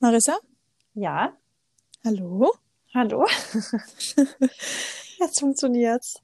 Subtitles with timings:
[0.00, 0.38] Marissa?
[0.94, 1.36] Ja,
[2.04, 2.52] Hallo?
[2.94, 3.26] hallo.
[5.18, 6.22] Jetzt funktioniert's.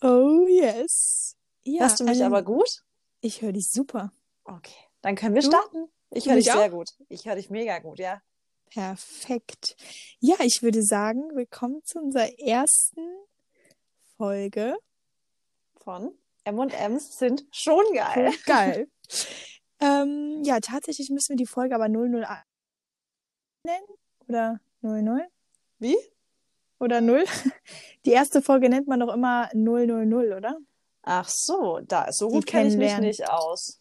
[0.00, 1.36] Oh, yes.
[1.62, 2.82] Ja, Hörst du mich also, aber gut?
[3.20, 4.12] Ich höre dich super.
[4.44, 5.48] Okay, dann können wir Du?
[5.48, 5.88] starten.
[6.10, 6.70] Ich höre dich mich sehr auch?
[6.70, 6.90] gut.
[7.08, 8.20] Ich höre dich mega gut, ja.
[8.70, 9.76] Perfekt.
[10.18, 13.06] Ja, ich würde sagen, willkommen zu unserer ersten
[14.16, 14.76] Folge.
[15.76, 16.12] Von
[16.44, 18.32] M&M's sind schon geil.
[18.46, 18.88] Geil.
[19.80, 22.26] ähm, ja, tatsächlich müssen wir die Folge aber 001
[23.64, 23.86] nennen.
[24.28, 25.26] Oder 00?
[25.78, 25.96] Wie?
[26.78, 27.24] Oder 0?
[28.04, 30.58] Die erste Folge nennt man doch immer 000, oder?
[31.02, 33.80] Ach so, da so gut kenne ich mich nicht aus.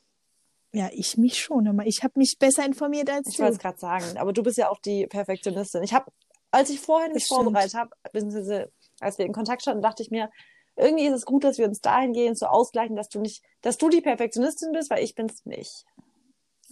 [0.74, 1.68] Ja, ich mich schon.
[1.68, 3.44] Aber ich habe mich besser informiert als Ich du.
[3.44, 5.84] wollte es gerade sagen, aber du bist ja auch die Perfektionistin.
[5.84, 6.12] Ich habe,
[6.50, 10.32] als ich vorhin mich vorbereitet habe, beziehungsweise als wir in Kontakt standen, dachte ich mir,
[10.78, 13.90] irgendwie ist es gut, dass wir uns dahingehend so ausgleichen, dass du nicht, dass du
[13.90, 15.86] die Perfektionistin bist, weil ich bin's nicht.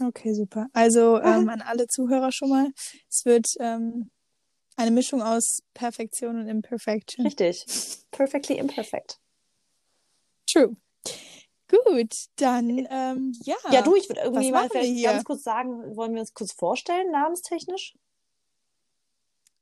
[0.01, 0.67] Okay, super.
[0.73, 2.71] Also ähm, an alle Zuhörer schon mal.
[3.09, 4.09] Es wird ähm,
[4.75, 7.25] eine Mischung aus Perfektion und Imperfection.
[7.25, 7.65] Richtig.
[8.11, 9.19] Perfectly imperfect.
[10.47, 10.75] True.
[11.67, 13.55] Gut, dann ähm, ja.
[13.71, 17.11] Ja, du, ich würde irgendwie mal vielleicht ganz kurz sagen, wollen wir uns kurz vorstellen,
[17.11, 17.95] namenstechnisch?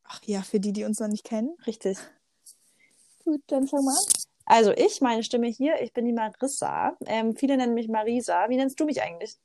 [0.04, 1.58] Ach ja, für die, die uns noch nicht kennen.
[1.66, 1.98] Richtig.
[3.26, 4.06] Gut, dann fang mal an.
[4.46, 6.96] Also ich, meine Stimme hier, ich bin die Marissa.
[7.06, 8.48] Ähm, viele nennen mich Marisa.
[8.48, 9.38] Wie nennst du mich eigentlich?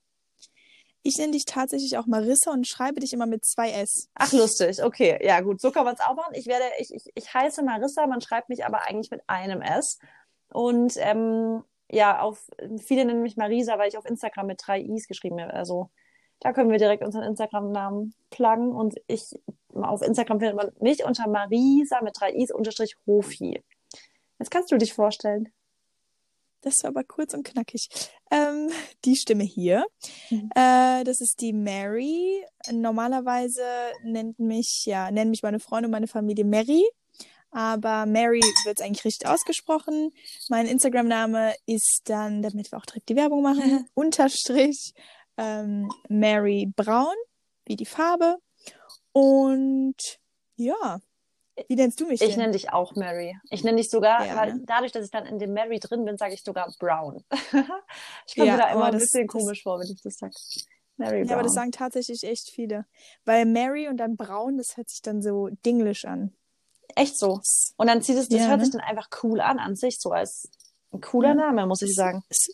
[1.02, 4.08] Ich nenne dich tatsächlich auch Marissa und schreibe dich immer mit zwei S.
[4.14, 4.82] Ach, lustig.
[4.82, 6.34] Okay, ja gut, so kann man es auch machen.
[6.34, 9.98] Ich werde, ich, ich, ich heiße Marissa, man schreibt mich aber eigentlich mit einem S.
[10.52, 15.08] Und ähm, ja, auf viele nennen mich Marisa, weil ich auf Instagram mit drei Is
[15.08, 15.52] geschrieben habe.
[15.52, 15.90] Also
[16.40, 18.72] da können wir direkt unseren Instagram-Namen pluggen.
[18.72, 19.34] Und ich
[19.74, 23.62] auf Instagram findet man mich unter Marisa mit drei Is unterstrich Hofi.
[24.38, 25.52] Jetzt kannst du dich vorstellen.
[26.62, 27.88] Das war aber kurz und knackig.
[28.30, 28.70] Ähm,
[29.04, 29.84] die Stimme hier.
[30.30, 30.50] Mhm.
[30.54, 32.44] Äh, das ist die Mary.
[32.72, 33.62] Normalerweise
[34.04, 36.84] nennt mich, ja, nennen mich meine Freunde und meine Familie Mary.
[37.50, 40.10] Aber Mary wird es eigentlich richtig ausgesprochen.
[40.48, 44.94] Mein Instagram-Name ist dann, damit wir auch direkt die Werbung machen, Unterstrich
[45.36, 47.14] ähm, Mary Braun,
[47.66, 48.38] wie die Farbe.
[49.12, 50.18] Und
[50.56, 51.00] ja,
[51.68, 52.38] wie nennst du mich Ich denn?
[52.38, 53.38] nenne dich auch Mary.
[53.50, 54.62] Ich nenne dich sogar, Ja, weil ne?
[54.66, 57.24] dadurch, dass ich dann in dem Mary drin bin, sage ich sogar Brown.
[58.26, 60.00] ich komme Ja, mir da immer oh, ein das- bisschen das- komisch vor, wenn ich
[60.02, 60.34] das sage.
[60.96, 61.28] Mary Brown.
[61.28, 62.86] Ja, aber das sagen tatsächlich echt viele.
[63.24, 66.32] Weil Mary und dann Braun, das hört sich dann so dinglisch an.
[66.94, 67.40] Echt so.
[67.76, 68.64] Und dann zieht es, das Ja, hört ne?
[68.66, 70.50] sich dann einfach cool an an sich, so als
[70.92, 71.34] ein cooler Ja.
[71.34, 72.22] Name, muss ich sagen.
[72.28, 72.48] Das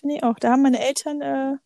[0.00, 0.38] finde ich auch.
[0.38, 1.56] Da haben meine Eltern äh,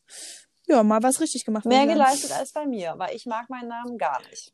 [0.67, 1.65] ja mal was richtig gemacht.
[1.65, 4.53] Mehr ich geleistet als bei mir, weil ich mag meinen Namen gar nicht.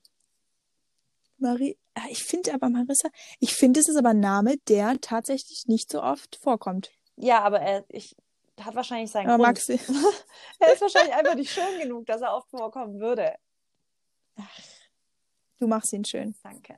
[1.45, 5.67] Marie, ah, ich finde aber Marissa, ich finde, es ist aber ein Name, der tatsächlich
[5.67, 6.91] nicht so oft vorkommt.
[7.17, 8.17] Ja, aber er ich,
[8.61, 9.69] hat wahrscheinlich seinen Aber Grund.
[9.69, 9.79] du?
[10.59, 13.35] Er ist wahrscheinlich einfach nicht schön genug, dass er oft vorkommen würde.
[15.59, 16.35] Du machst ihn schön.
[16.43, 16.75] Danke.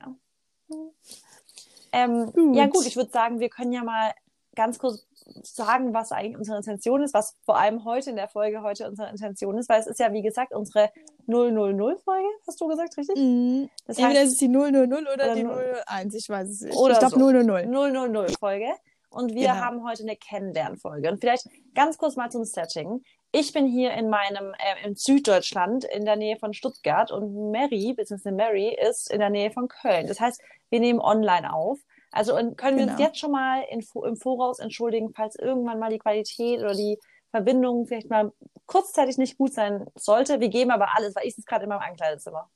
[1.91, 2.55] Ähm, Gut.
[2.55, 4.13] Ja gut, ich würde sagen, wir können ja mal
[4.55, 5.06] ganz kurz
[5.43, 9.09] sagen, was eigentlich unsere Intention ist, was vor allem heute in der Folge heute unsere
[9.09, 10.89] Intention ist, weil es ist ja, wie gesagt, unsere
[11.27, 13.15] 000-Folge, hast du gesagt, richtig?
[13.17, 13.69] Mhm.
[13.85, 16.61] Das Entweder heißt, es ist die 000 oder, Oder die null- 001, ich weiß es
[16.61, 16.75] nicht.
[16.77, 17.19] Oder ich glaube so.
[17.19, 17.43] 000.
[17.67, 18.67] 000-Folge.
[19.09, 19.55] Und wir Genau.
[19.61, 21.09] haben heute eine Kennenlernfolge.
[21.09, 23.01] Und vielleicht ganz kurz mal zum Setting.
[23.31, 27.93] Ich bin hier in meinem, äh, in Süddeutschland, in der Nähe von Stuttgart und Mary,
[27.95, 30.07] beziehungsweise Mary, ist in der Nähe von Köln.
[30.07, 31.79] Das heißt, wir nehmen online auf.
[32.11, 32.99] Also können wir uns Genau.
[33.07, 36.97] jetzt schon mal in, im Voraus entschuldigen, falls irgendwann mal die Qualität oder die
[37.31, 38.31] Verbindung vielleicht mal
[38.65, 40.39] kurzzeitig nicht gut sein sollte.
[40.39, 42.49] Wir geben aber alles, weil ich sitze gerade in meinem Ankleidezimmer.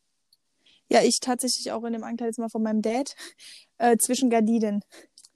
[0.89, 3.15] Ja, ich tatsächlich auch in dem Ankleidezimmer von meinem Dad
[3.77, 4.83] äh, zwischen Gardinen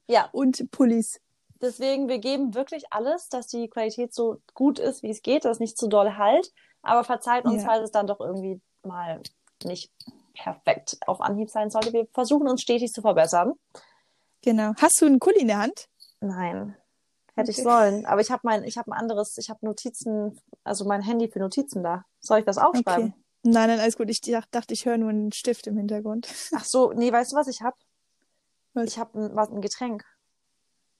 [0.07, 1.19] Ja, und Pullis.
[1.61, 5.57] Deswegen, wir geben wirklich alles, dass die Qualität so gut ist, wie es geht, dass
[5.57, 6.51] es nicht zu doll halt.
[6.81, 7.69] Aber verzeiht uns, Ja.
[7.69, 9.21] falls es dann doch irgendwie mal
[9.63, 9.91] nicht
[10.33, 11.93] perfekt auf Anhieb sein sollte.
[11.93, 13.53] Wir versuchen uns stetig zu verbessern.
[14.41, 14.73] Genau.
[14.77, 15.87] Hast du einen Kuli in der Hand?
[16.19, 16.75] Nein,
[17.35, 17.63] hätte ich Okay.
[17.63, 18.05] sollen.
[18.05, 21.39] Aber ich habe mein, ich habe ein anderes, ich habe Notizen, also mein Handy für
[21.39, 22.05] Notizen da.
[22.19, 23.09] Soll ich das aufschreiben?
[23.09, 23.13] Okay.
[23.43, 24.09] Nein, nein, alles gut.
[24.09, 26.27] Ich dach- dachte, ich höre nur einen Stift im Hintergrund.
[26.55, 27.75] Ach so, nee, weißt du, was ich habe?
[28.83, 30.03] Ich habe ein, was, ein Getränk.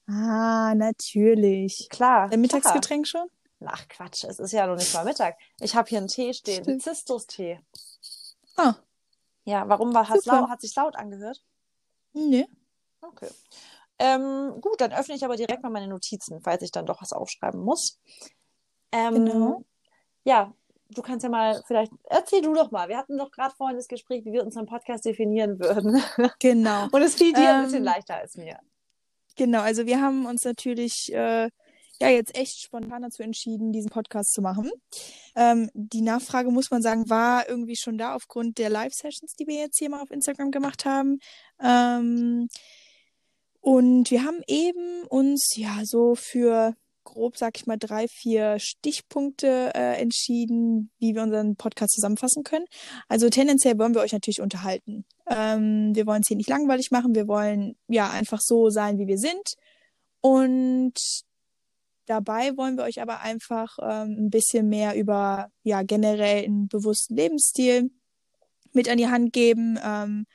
[0.08, 1.88] Ah, natürlich.
[1.90, 2.28] Klar.
[2.28, 3.26] Dein Mittagsgetränk schon?
[3.58, 3.72] klar.
[3.74, 5.36] Ach Quatsch, es ist ja noch nicht mal Mittag.
[5.60, 6.82] Ich habe hier einen Tee stehen, Stimmt.
[6.82, 7.58] Zistus-Tee.
[8.56, 8.74] Ah,
[9.44, 11.42] Ja, warum war hat laut, hat sich laut angehört?
[12.12, 12.46] nee.
[13.08, 13.28] Okay.
[13.98, 17.12] Ähm, gut, dann öffne ich aber direkt mal meine Notizen, falls ich dann doch was
[17.12, 17.98] aufschreiben muss.
[18.92, 19.64] Ähm, Genau.
[20.24, 20.52] Ja,
[20.90, 22.88] du kannst ja mal vielleicht, erzähl du doch mal.
[22.88, 26.02] Wir hatten doch gerade vorhin das Gespräch, wie wir unseren Podcast definieren würden.
[26.40, 26.88] Genau.
[26.92, 28.58] Und es fiel dir ein Ähm, bisschen leichter als mir.
[29.36, 31.50] Genau, also wir haben uns natürlich äh,
[32.00, 34.70] ja jetzt echt spontan dazu entschieden, diesen Podcast zu machen.
[35.34, 39.56] Ähm, die Nachfrage, muss man sagen, war irgendwie schon da aufgrund der Live-Sessions, die wir
[39.56, 41.18] jetzt hier mal auf Instagram gemacht haben.
[41.60, 42.48] Ähm,
[43.66, 49.72] und wir haben eben uns ja so für grob, sag ich mal, drei, vier Stichpunkte
[49.74, 52.66] äh, entschieden, wie wir unseren Podcast zusammenfassen können.
[53.08, 55.04] Also tendenziell wollen wir euch natürlich unterhalten.
[55.28, 57.16] Ähm, wir wollen es hier nicht langweilig machen.
[57.16, 59.56] Wir wollen ja einfach so sein, wie wir sind.
[60.20, 60.94] Und
[62.06, 67.16] dabei wollen wir euch aber einfach ähm, ein bisschen mehr über ja generell einen bewussten
[67.16, 67.90] Lebensstil
[68.74, 69.76] mit an die Hand geben.
[69.84, 70.26] Ähm,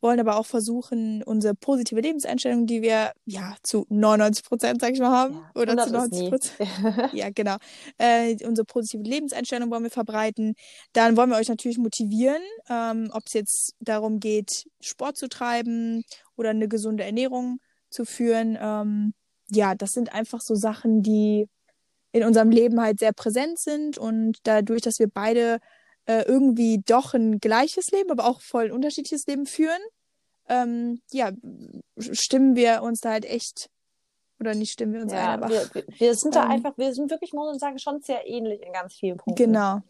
[0.00, 5.00] wollen aber auch versuchen, unsere positive Lebenseinstellung, die wir ja zu 99 Prozent, sag ich
[5.00, 6.70] mal, haben, ja, oder zu 90 Prozent.
[7.12, 7.56] ja, genau.
[7.98, 10.54] Äh, unsere positive Lebenseinstellung wollen wir verbreiten.
[10.92, 16.04] Dann wollen wir euch natürlich motivieren, ähm, ob es jetzt darum geht, Sport zu treiben
[16.36, 17.60] oder eine gesunde Ernährung
[17.90, 18.56] zu führen.
[18.60, 19.14] Ähm,
[19.50, 21.48] ja, das sind einfach so Sachen, die
[22.12, 25.58] in unserem Leben halt sehr präsent sind und dadurch, dass wir beide
[26.10, 29.80] äh, irgendwie doch ein gleiches Leben, aber auch voll unterschiedliches Leben führen,
[30.48, 31.30] ähm, ja,
[32.00, 33.70] stimmen wir uns da halt echt
[34.40, 36.92] oder nicht stimmen wir uns ja, ein, aber wir, wir sind da ähm, einfach, wir
[36.94, 39.44] sind wirklich, muss man sagen, schon sehr ähnlich in ganz vielen Punkten.
[39.44, 39.82] Genau.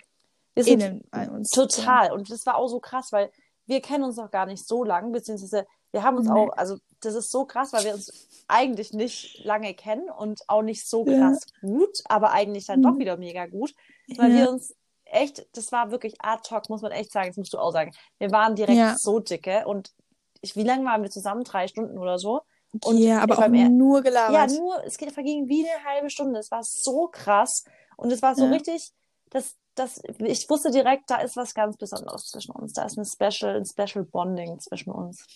[0.55, 1.49] Wir sind uns.
[1.51, 2.09] Total.
[2.09, 2.13] Ja.
[2.13, 3.31] Und das war auch so krass, weil
[3.65, 6.35] wir kennen uns noch gar nicht so lang, beziehungsweise wir haben uns nee.
[6.35, 10.63] auch, also das ist so krass, weil wir uns eigentlich nicht lange kennen und auch
[10.63, 11.69] nicht so krass ja.
[11.69, 12.83] gut, aber eigentlich dann mhm.
[12.83, 13.75] doch wieder mega gut,
[14.17, 14.75] weil wir uns
[15.11, 17.93] echt, das war wirklich ad hoc, muss man echt sagen, das musst du auch sagen.
[18.19, 18.97] Wir waren direkt ja.
[18.97, 19.93] so dicke und
[20.41, 21.45] ich, wie lange waren wir zusammen?
[21.45, 22.43] Drei Stunden oder so.
[22.85, 24.51] Und ja, aber auch nur gelabert.
[24.51, 26.39] Ja, nur, es verging wie eine halbe Stunde.
[26.39, 27.65] Es war so krass.
[27.97, 28.51] Und es war so ja.
[28.51, 28.93] richtig,
[29.31, 32.73] dass, dass ich wusste direkt, da ist was ganz Besonderes zwischen uns.
[32.73, 35.27] Da ist eine Special, ein Special Bonding zwischen uns.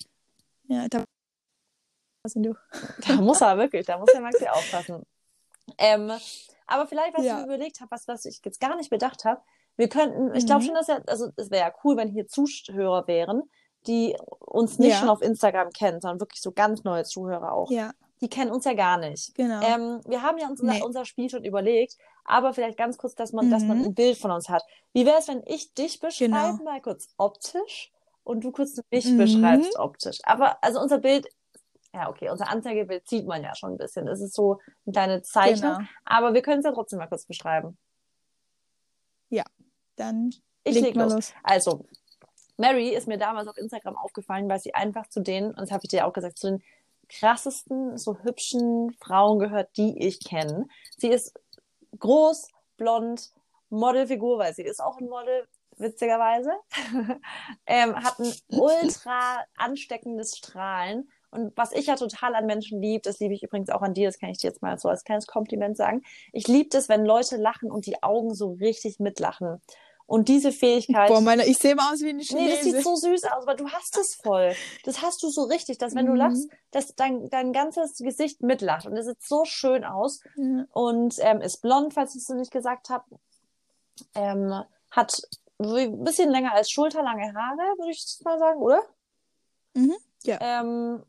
[0.69, 1.05] Ja, da
[2.23, 2.55] was du.
[3.06, 5.03] Da muss er wirklich, da muss der Maxi aufpassen.
[5.76, 6.11] Ähm,
[6.67, 7.38] aber vielleicht, was ja.
[7.38, 9.43] ich überlegt habe, was, was ich jetzt gar nicht bedacht habe,
[9.76, 10.67] wir könnten, ich glaube mhm.
[10.67, 13.43] schon, dass ja, also es wäre ja cool, wenn hier Zuhörer wären,
[13.87, 14.97] die uns nicht ja.
[14.97, 17.71] schon auf Instagram kennen, sondern wirklich so ganz neue Zuhörer auch.
[17.71, 17.93] Ja.
[18.21, 19.35] Die kennen uns ja gar nicht.
[19.35, 19.61] Genau.
[19.62, 20.82] Ähm, wir haben ja uns nee.
[20.82, 23.50] unser Spiel schon überlegt, aber vielleicht ganz kurz, dass man, mhm.
[23.50, 23.85] dass man mhm.
[23.87, 24.62] ein Bild von uns hat.
[24.93, 26.65] Wie wäre es, wenn ich dich beschreibe, genau.
[26.65, 27.93] mal kurz optisch
[28.23, 29.19] und du kurz mich mhm.
[29.19, 30.19] beschreibst optisch?
[30.23, 31.26] Aber also unser Bild
[31.94, 34.09] ja, okay, unser Anzeigebild sieht man ja schon ein bisschen.
[34.09, 35.75] Es ist so eine kleine Zeichnung.
[35.75, 35.88] Genau.
[36.05, 37.79] Aber wir können es ja trotzdem mal kurz beschreiben.
[39.96, 41.12] Dann ich leg los.
[41.12, 41.32] los.
[41.43, 41.87] Also,
[42.56, 45.81] Mary ist mir damals auf Instagram aufgefallen, weil sie einfach zu den, und das habe
[45.85, 46.62] ich dir auch gesagt, zu den
[47.08, 50.67] krassesten, so hübschen Frauen gehört, die ich kenne.
[50.96, 51.35] Sie ist
[51.99, 53.32] groß, blond,
[53.70, 55.46] Modelfigur, weil sie ist auch ein Model,
[55.76, 56.52] witzigerweise.
[57.67, 61.11] ähm, hat ein ultra ansteckendes Strahlen.
[61.34, 64.08] Und was ich ja total an Menschen liebe, das liebe ich übrigens auch an dir,
[64.08, 66.02] das kann ich dir jetzt mal so als kleines Kompliment sagen.
[66.32, 69.60] Ich liebe es, wenn Leute lachen und die Augen so richtig mitlachen.
[70.06, 71.08] Und diese Fähigkeit.
[71.08, 72.46] Boah, meine, ich sehe mal aus wie eine Chinese.
[72.46, 74.54] Nee, das sieht so süß aus, aber du hast es voll.
[74.84, 76.10] Das hast du so richtig, dass wenn mhm.
[76.10, 78.87] du lachst, dass dein, dein ganzes Gesicht mitlacht.
[78.87, 80.20] Und es sieht so schön aus.
[80.37, 80.66] Mhm.
[80.70, 83.04] Und ähm, ist blond, falls ich es nicht gesagt habe.
[84.14, 84.52] Ähm,
[84.90, 85.22] hat
[85.58, 88.82] ein bisschen länger als schulterlange Haare, würde ich mal sagen, oder?
[89.75, 90.38] Mhm, ja.
[90.40, 91.02] Ähm,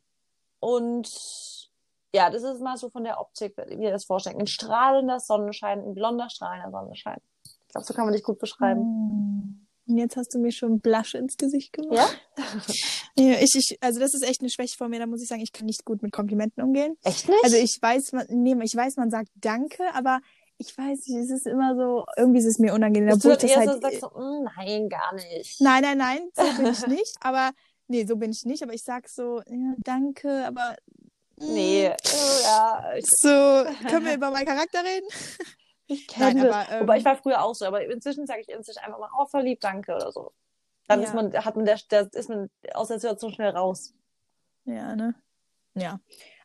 [0.66, 1.70] und
[2.14, 4.38] ja, das ist mal so von der Optik, wie ihr das vorstellt.
[4.38, 7.20] Ein strahlender Sonnenschein, ein blonder strahlender Sonnenschein
[7.76, 8.82] glaube, so kann man dich gut beschreiben.
[8.82, 9.68] Mm.
[9.88, 12.18] Und jetzt hast du mir schon Blush ins Gesicht gemacht.
[12.38, 12.44] Ja?
[13.24, 15.42] ja, ich, ich, also das ist echt eine Schwäche von mir, da muss ich sagen,
[15.42, 16.98] ich kann nicht gut mit Komplimenten umgehen.
[17.04, 17.44] Echt nicht?
[17.44, 20.22] Also ich weiß, man, nee, ich weiß, man sagt Danke, aber
[20.58, 23.10] ich weiß nicht, es ist immer so, irgendwie ist es mir unangenehm.
[23.10, 25.62] Bist du das halt, so sagst so, mm, nein, gar nicht.
[25.62, 27.52] Nein, nein, nein, so bin ich nicht, aber,
[27.88, 30.76] nee, so bin ich nicht, aber ich sag so, ja, danke, aber,
[31.38, 32.84] mm, Nee, oh, ja.
[33.02, 33.30] So,
[33.90, 35.08] können wir über meinen Charakter reden?
[35.88, 38.50] Ich kenne Nein, aber, ähm, Wobei ich war früher auch so, aber inzwischen sage ich
[38.50, 40.32] inzwischen einfach mal, oh, verliebt, danke oder so.
[40.88, 41.08] Dann ja.
[41.08, 43.94] ist man, hat man der, der, ist man aus der Situation schnell raus.
[44.64, 45.14] Ja, ne?
[45.76, 46.00] Ja.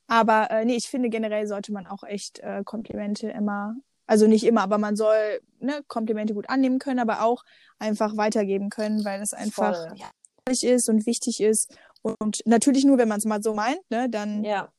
[0.06, 4.44] Aber äh, nee, ich finde generell sollte man auch echt äh, Komplimente immer, also nicht
[4.44, 7.42] immer, aber man soll ne, Komplimente gut annehmen können, aber auch
[7.78, 10.10] einfach weitergeben können, weil das einfach ja,
[10.48, 11.74] ist und wichtig ist.
[12.02, 14.44] Und natürlich nur, wenn man es mal so meint, ne, dann.
[14.44, 14.72] Ja.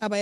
[0.00, 0.18] Aber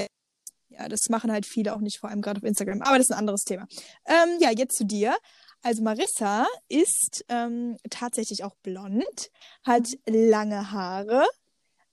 [0.69, 2.83] ja, das machen halt viele auch nicht, vor allem gerade auf Instagram.
[2.83, 3.67] Aber das ist ein anderes Thema.
[4.07, 5.17] Ähm, ja, jetzt zu dir.
[5.63, 9.31] Also Marissa ist ähm, tatsächlich auch blond,
[9.65, 11.25] hat lange Haare,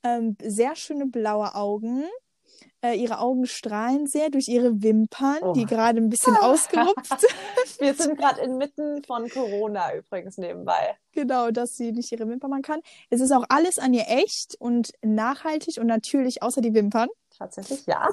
[0.03, 2.03] ähm, sehr schöne blaue Augen.
[2.83, 5.53] Äh, ihre Augen strahlen sehr durch ihre Wimpern, oh.
[5.53, 7.79] die gerade ein bisschen ausgerupft sind.
[7.79, 10.97] Wir sind gerade inmitten von Corona übrigens nebenbei.
[11.13, 12.81] Genau, dass sie nicht ihre Wimpern machen kann.
[13.09, 17.07] Es ist auch alles an ihr echt und nachhaltig und natürlich, außer die Wimpern.
[17.37, 18.09] Tatsächlich, ja.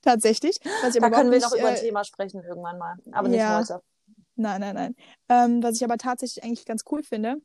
[0.00, 0.58] Tatsächlich.
[0.60, 2.96] Da können wir überhaupt noch über ein nicht, äh, Thema sprechen irgendwann mal.
[3.12, 3.58] Aber nicht ja.
[3.58, 3.82] heute.
[4.36, 4.96] Nein, nein, nein.
[5.28, 7.36] Ähm, was ich aber tatsächlich eigentlich ganz cool finde,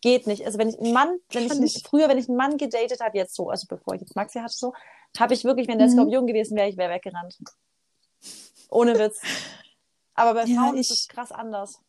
[0.02, 0.46] Geht nicht.
[0.46, 1.84] Also wenn ich einen Mann, wenn ich ich.
[1.84, 4.54] früher, wenn ich einen Mann gedatet habe, jetzt so, also bevor ich jetzt Maxi hatte,
[4.56, 4.74] so,
[5.20, 5.94] habe ich wirklich, wenn der Mhm.
[5.94, 7.38] Skorpion gewesen wäre, ich wäre weggerannt.
[8.70, 9.22] Ohne Witz.
[10.14, 11.80] Aber bei Ja, Frauen ist ich- es krass anders.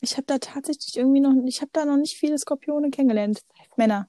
[0.00, 3.40] Ich habe da tatsächlich irgendwie noch, ich habe da noch nicht viele Skorpione kennengelernt.
[3.76, 4.08] Männer.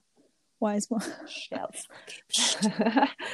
[0.60, 1.02] Wise mal.
[1.26, 1.84] Scherz.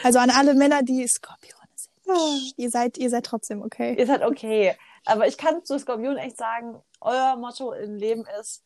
[0.02, 2.54] Also an alle Männer, die Skorpione sind.
[2.56, 3.94] Ihr seid, ihr seid trotzdem okay.
[3.94, 4.76] ist halt okay.
[5.06, 8.62] Aber ich kann zu Skorpion echt sagen, euer Motto im Leben ist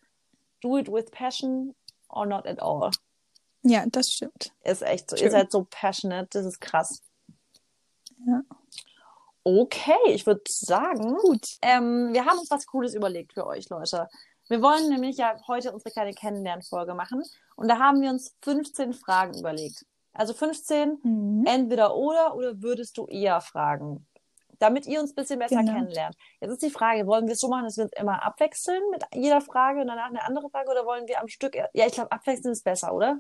[0.61, 1.75] do it with passion
[2.09, 2.91] or not at all.
[3.63, 4.53] Ja, das stimmt.
[4.63, 5.17] Ist echt so.
[5.17, 7.03] Ihr seid so passionate, das ist krass.
[8.27, 8.43] Ja.
[9.45, 11.57] Okay, ich würde sagen, Gut.
[11.63, 14.09] ähm, wir haben uns was Cooles überlegt für euch, Leute.
[14.49, 17.23] Wir wollen nämlich ja heute unsere kleine Kennenlernfolge machen
[17.57, 19.85] und da haben wir uns 15 Fragen überlegt.
[20.13, 21.45] Also 15 Mhm.
[21.47, 24.07] entweder oder oder würdest du eher fragen,
[24.59, 25.73] damit ihr uns ein bisschen besser Genau.
[25.75, 26.17] kennenlernt.
[26.41, 29.05] Jetzt ist die Frage, wollen wir es so machen, dass wir uns immer abwechseln mit
[29.15, 31.55] jeder Frage und danach eine andere Frage oder wollen wir am Stück?
[31.55, 33.19] Ja, ich glaube, abwechseln ist besser, oder?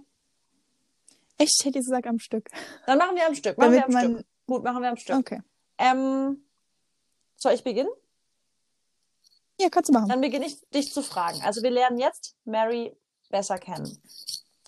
[1.38, 2.48] Echt, hätte ich gesagt am Stück.
[2.86, 3.56] Dann machen wir am Stück.
[3.58, 4.14] Machen wir Damit am man.
[4.16, 4.26] Stück.
[4.46, 5.16] Gut, machen wir am Stück.
[5.16, 5.40] Okay.
[5.78, 6.42] Ähm,
[7.36, 7.90] soll ich beginnen?
[9.60, 10.08] Ja, kannst du machen.
[10.08, 11.40] Dann beginne ich, dich zu fragen.
[11.44, 12.96] Also wir lernen jetzt Mary
[13.30, 14.00] besser kennen.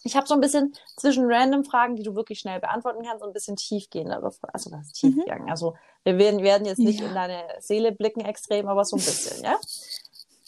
[0.03, 3.31] Ich habe so ein bisschen zwischen random Fragen, die du wirklich schnell beantworten kannst, und
[3.31, 4.55] ein bisschen tiefgehendere Fragen.
[4.55, 5.51] Also was tiefgegangen?
[5.51, 7.05] Also wir werden, werden jetzt nicht Mhm.
[7.05, 7.09] Ja.
[7.11, 9.59] in deine Seele blicken extrem, aber so ein bisschen, ja?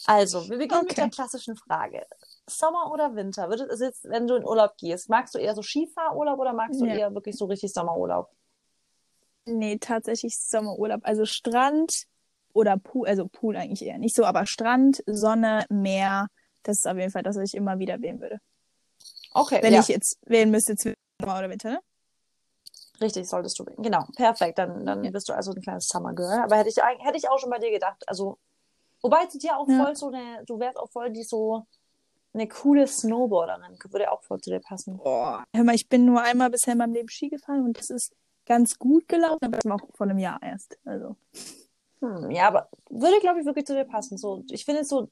[0.05, 1.01] Also, wir beginnen mit Okay.
[1.01, 2.05] der klassischen Frage.
[2.49, 3.49] Sommer oder Winter?
[3.49, 6.53] Wird es also jetzt, wenn du in Urlaub gehst, magst du eher so Skifahrurlaub oder
[6.53, 6.95] magst du Ja.
[6.95, 8.29] eher wirklich so richtig Sommerurlaub?
[9.45, 11.01] Nee, tatsächlich Sommerurlaub.
[11.03, 12.03] Also Strand
[12.53, 16.27] oder Pool, also Pool eigentlich eher nicht so, aber Strand, Sonne, Meer,
[16.63, 18.39] das ist auf jeden Fall das, was ich immer wieder wählen würde.
[19.33, 19.79] Okay, Wenn ja.
[19.79, 21.79] ich jetzt wählen müsste zwischen Sommer oder Winter, ne?
[23.01, 23.65] Richtig, solltest du.
[23.65, 24.59] Genau, perfekt.
[24.59, 25.11] Dann, dann Ja.
[25.11, 26.39] bist du also ein kleines Summer Girl.
[26.43, 28.01] Aber hätte ich, hätte ich auch schon bei dir gedacht.
[28.07, 28.37] Also,
[29.01, 31.65] wobei zu dir auch voll so eine, du wärst auch voll die so
[32.33, 33.77] eine coole Snowboarderin.
[33.89, 34.97] Würde auch voll zu dir passen.
[34.97, 35.43] Boah.
[35.55, 38.13] Hör mal, ich bin nur einmal bisher in meinem Leben Ski gefahren und das ist
[38.45, 40.77] ganz gut gelaufen, aber das war auch vor einem Jahr erst.
[40.85, 41.15] Also.
[42.01, 44.17] Hm, ja, aber würde, glaube ich, wirklich zu dir passen.
[44.17, 45.09] So, ich finde so,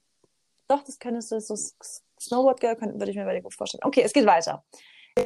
[0.68, 1.56] doch, das könntest du, so
[2.20, 3.82] Snowboard Girl, könnte, würde ich mir bei dir gut vorstellen.
[3.84, 4.64] Okay, es geht weiter.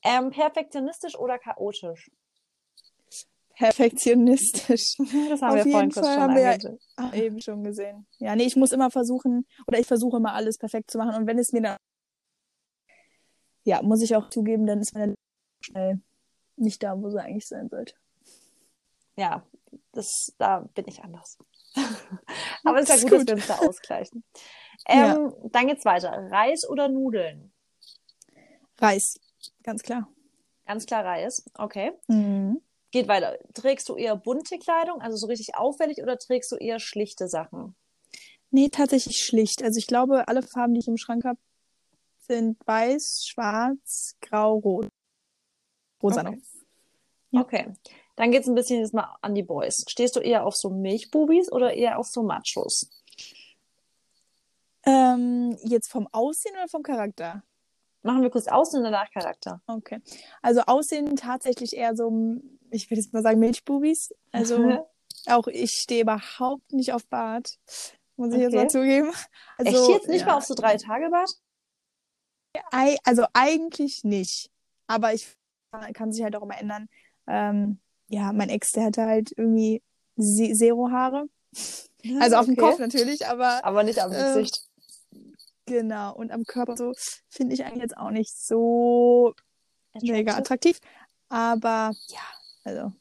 [0.03, 2.11] Ähm, perfektionistisch oder chaotisch?
[3.57, 4.97] Perfektionistisch.
[5.31, 6.59] Das haben Auf wir vorhin kurz schon haben wir ja-.
[6.97, 8.07] Ah, eben schon gesehen.
[8.19, 11.15] Ja, nee, ich muss immer versuchen, oder ich versuche immer alles perfekt zu machen.
[11.15, 11.76] Und wenn es mir dann,
[13.66, 15.14] ja, muss ich auch zugeben, dann ist meine
[15.61, 16.00] schnell
[16.56, 17.94] nicht da, wo sie eigentlich sein sollte.
[19.16, 19.44] Ja,
[19.92, 21.37] das, da bin ich anders.
[22.64, 23.28] Aber es ist ja Ist gut, dass gut.
[23.28, 24.25] wir uns da ausgleichen.
[24.88, 26.11] Ähm, Dann geht's weiter.
[26.30, 27.50] Reis oder Nudeln?
[28.78, 29.18] Reis,
[29.64, 30.06] ganz klar.
[30.64, 31.44] Ganz klar Reis.
[31.54, 31.92] Okay.
[32.06, 32.61] Mhm.
[32.92, 33.37] Geht weiter.
[33.54, 37.75] Trägst du eher bunte Kleidung, also so richtig auffällig, oder trägst du eher schlichte Sachen?
[38.50, 39.64] Nee, tatsächlich schlicht.
[39.64, 41.40] Also ich glaube, alle Farben, die ich im Schrank habe,
[42.26, 44.88] sind weiß, schwarz, grau, rot.
[46.02, 46.30] Rosa Okay.
[46.30, 46.42] noch.
[47.30, 47.40] Ja.
[47.40, 47.75] Okay.
[48.16, 49.85] Dann geht's ein bisschen jetzt mal an die Boys.
[49.88, 52.88] Stehst du eher auf so Milchbubis oder eher auf so Machos?
[54.85, 57.42] Ähm, jetzt vom Aussehen oder vom Charakter?
[58.02, 59.61] Machen wir kurz Außen- und danach Charakter.
[59.66, 60.00] Okay.
[60.40, 62.40] Also Aussehen tatsächlich eher so,
[62.71, 64.14] ich würde jetzt mal sagen, Milchbubis.
[64.30, 64.87] Also
[65.26, 67.59] auch ich stehe überhaupt nicht auf Bart.
[68.14, 68.62] Muss ich jetzt Okay.
[68.62, 69.12] mal zugeben.
[69.59, 71.28] Also, Echt jetzt nicht ja, mal auf so drei Tage Bad?
[73.04, 74.50] Also eigentlich nicht.
[74.86, 75.28] Aber ich
[75.94, 76.88] kann sich halt auch immer ändern.
[77.26, 79.82] Ähm, ja, mein Ex, der hatte halt irgendwie
[80.16, 81.26] Se- Zero-Haare.
[82.20, 82.56] Also auf dem.
[82.56, 84.64] Kopf natürlich, aber Aber nicht am Ähm, Gesicht.
[85.66, 86.14] genau.
[86.14, 86.92] Und am Körper so
[87.28, 89.34] finde ich eigentlich jetzt auch nicht so
[90.00, 90.78] mega attraktiv.
[91.28, 92.20] Aber ja,
[92.64, 92.92] also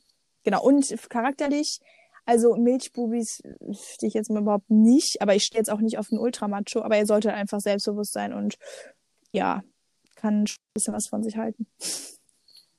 [0.44, 0.64] genau.
[0.64, 1.80] Und charakterlich,
[2.26, 6.08] also Milchbubis stehe ich jetzt mal überhaupt nicht, aber ich stehe jetzt auch nicht auf
[6.12, 8.56] einen Ultramacho, aber er sollte einfach selbstbewusst sein und
[9.36, 9.64] ja,
[10.16, 11.68] kann schon ein bisschen was von sich halten.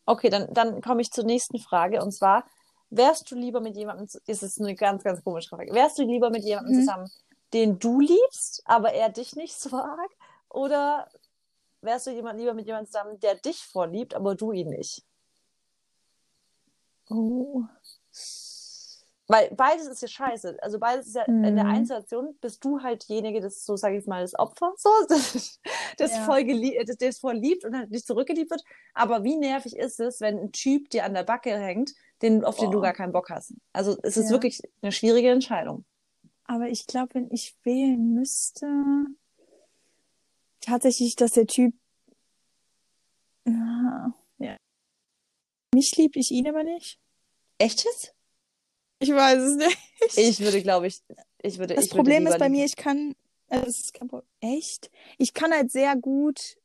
[0.06, 2.44] Okay, dann, dann komme ich zur nächsten Frage und zwar,
[2.90, 6.44] wärst du lieber mit jemandem, ist eine ganz, ganz komische Frage, wärst du lieber mit
[6.44, 6.80] jemandem Mhm.
[6.80, 7.10] zusammen,
[7.52, 10.10] den du liebst, aber er dich nicht so arg?
[10.48, 11.08] Oder
[11.80, 15.04] wärst du jemand lieber mit jemandem zusammen, der dich vorliebt, aber du ihn nicht?
[17.10, 17.64] Oh.
[19.28, 20.56] Weil beides ist ja scheiße.
[20.62, 21.70] Also beides ist ja in der Mhm.
[21.70, 25.60] einen Situation bist du halt diejenige, das so sage ich mal das Opfer, so das,
[25.98, 26.24] das Ja.
[26.24, 28.62] voll gelie das, das voll liebt und halt nicht zurückgeliebt wird.
[28.94, 31.92] Aber wie nervig ist es, wenn ein Typ dir an der Backe hängt,
[32.22, 32.84] den auf den du Boah.
[32.84, 33.52] gar keinen Bock hast?
[33.72, 34.30] Also es ist Ja.
[34.32, 35.84] wirklich eine schwierige Entscheidung.
[36.44, 38.68] Aber ich glaube, wenn ich wählen müsste,
[40.60, 41.74] tatsächlich, dass der Typ
[43.44, 44.12] ja.
[45.74, 46.98] mich liebt, ich ihn aber nicht.
[47.58, 48.15] Echt jetzt?
[48.98, 49.78] Ich weiß es nicht.
[50.16, 51.02] Ich würde, glaube ich,
[51.42, 51.74] ich würde.
[51.74, 53.14] Das ich würde Problem lieber ist bei mir, ich kann,
[53.48, 54.28] also es ist kein Problem.
[54.40, 54.90] Echt?
[55.18, 56.56] Ich kann halt sehr gut,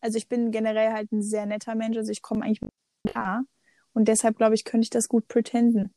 [0.00, 2.70] also ich bin generell halt ein sehr netter Mensch, also ich komme eigentlich mit
[3.06, 3.44] klar.
[3.94, 5.94] Und deshalb, glaube ich, könnte ich das gut pretenden.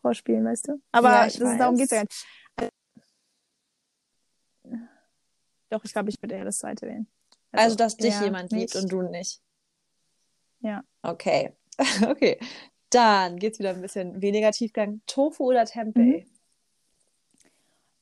[0.00, 0.80] Vorspielen, weißt du?
[0.92, 2.26] Aber Ja, ich das ist, darum geht's ja gar nicht.
[2.56, 2.70] Also,
[5.68, 7.06] doch, ich glaube, ich würde eher das zweite wählen.
[7.52, 9.40] Also, dass dich jemand liebt und du nicht.
[10.60, 10.82] Ja.
[11.02, 11.54] Okay.
[12.06, 12.38] Okay.
[12.90, 15.00] Dann geht's wieder ein bisschen weniger Tiefgang.
[15.06, 16.00] Tofu oder Tempeh?
[16.00, 16.24] Mhm.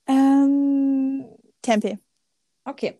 [0.06, 1.26] Ähm,
[1.62, 1.98] Tempeh.
[2.64, 2.98] Okay.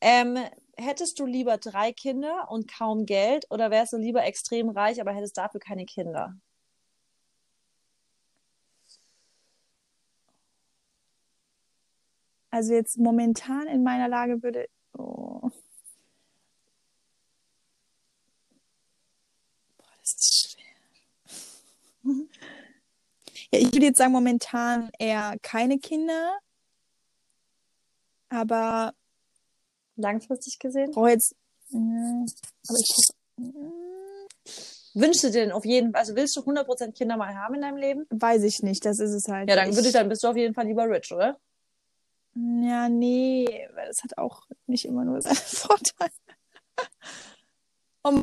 [0.00, 0.38] Ähm,
[0.76, 5.12] hättest du lieber drei Kinder und kaum Geld oder wärst du lieber extrem reich, aber
[5.14, 6.34] hättest dafür keine Kinder?
[12.52, 14.66] Also jetzt momentan in meiner Lage würde.
[14.96, 15.50] Oh.
[19.78, 20.64] Boah, das ist schwer.
[23.56, 26.38] Ja, ich würde jetzt sagen, momentan eher keine Kinder.
[28.28, 28.92] Aber
[29.96, 30.90] Langfristig gesehen?
[30.90, 31.34] brauche jetzt.
[31.70, 31.78] Ja,
[32.68, 37.16] aber ich mm, Wünschst du dir denn auf jeden Fall, also willst du 100% Kinder
[37.16, 38.06] mal haben in deinem Leben?
[38.10, 39.48] weiß ich nicht, das ist es halt.
[39.48, 41.38] Ja, dann ich, würde ich, dann bist du auf jeden Fall lieber rich, oder?
[42.34, 46.10] Ja, nee, weil das hat auch nicht immer nur seine Vorteile.
[48.02, 48.22] Um,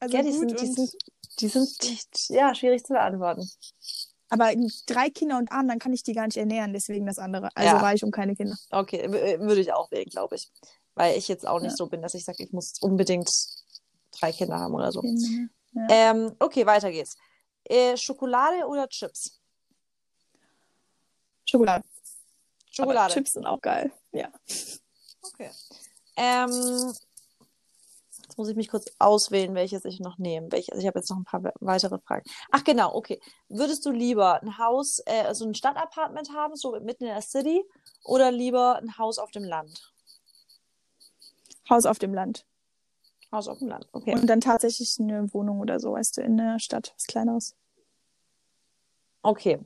[0.00, 0.96] also Ja, die gut sind, die sind,
[1.42, 1.68] die sind,
[2.28, 3.48] ja, schwierig zu beantworten.
[4.30, 4.52] aber
[4.86, 7.50] drei Kinder und arm, dann kann ich die gar nicht ernähren, deswegen das andere.
[7.54, 7.82] Also Ja.
[7.82, 8.56] reich und keine Kinder.
[8.70, 10.50] Okay, äh, würde ich auch wählen, glaube ich.
[10.94, 11.76] Weil ich jetzt auch nicht Ja.
[11.76, 13.30] so bin, dass ich sage, ich muss unbedingt
[14.18, 15.02] drei Kinder haben oder so.
[15.74, 15.86] Ja.
[15.90, 17.16] Ähm, okay, weiter geht's.
[17.64, 19.38] Äh, Schokolade oder Chips?
[21.44, 21.84] Schokolade.
[22.70, 23.00] Schokolade.
[23.00, 23.92] Aber Chips sind auch geil.
[24.12, 24.28] Ja.
[25.22, 25.50] Okay.
[26.16, 26.92] Ähm,
[28.32, 30.50] jetzt muss ich mich kurz auswählen, welches ich noch nehme.
[30.50, 32.24] Welches, ich habe jetzt noch ein paar we- weitere Fragen.
[32.50, 33.20] Ach genau, okay.
[33.50, 37.62] Würdest du lieber ein Haus, äh, so ein Stadtapartment haben, so mitten in der City,
[38.04, 39.92] oder lieber ein Haus auf dem Land?
[41.68, 42.46] Haus auf dem Land.
[43.30, 44.14] Haus auf dem Land, okay.
[44.14, 47.54] Und dann tatsächlich eine Wohnung oder so, weißt du, in der Stadt, was Kleineres.
[49.22, 49.60] Okay.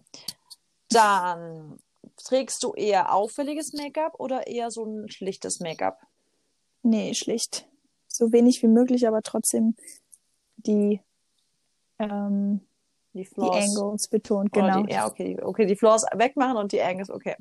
[0.91, 1.79] Dann
[2.17, 6.01] trägst du eher auffälliges Make-up oder eher so ein schlichtes Make-up?
[6.83, 7.69] Nee, schlicht.
[8.17, 9.77] So wenig wie möglich, aber trotzdem
[10.57, 11.01] die,
[11.99, 12.61] ähm,
[13.13, 13.77] Die die Flaws.
[13.77, 14.83] Angles betont, Oder genau.
[14.85, 17.37] Die, ja, okay, die, okay, die Flaws wegmachen und die Angles, okay.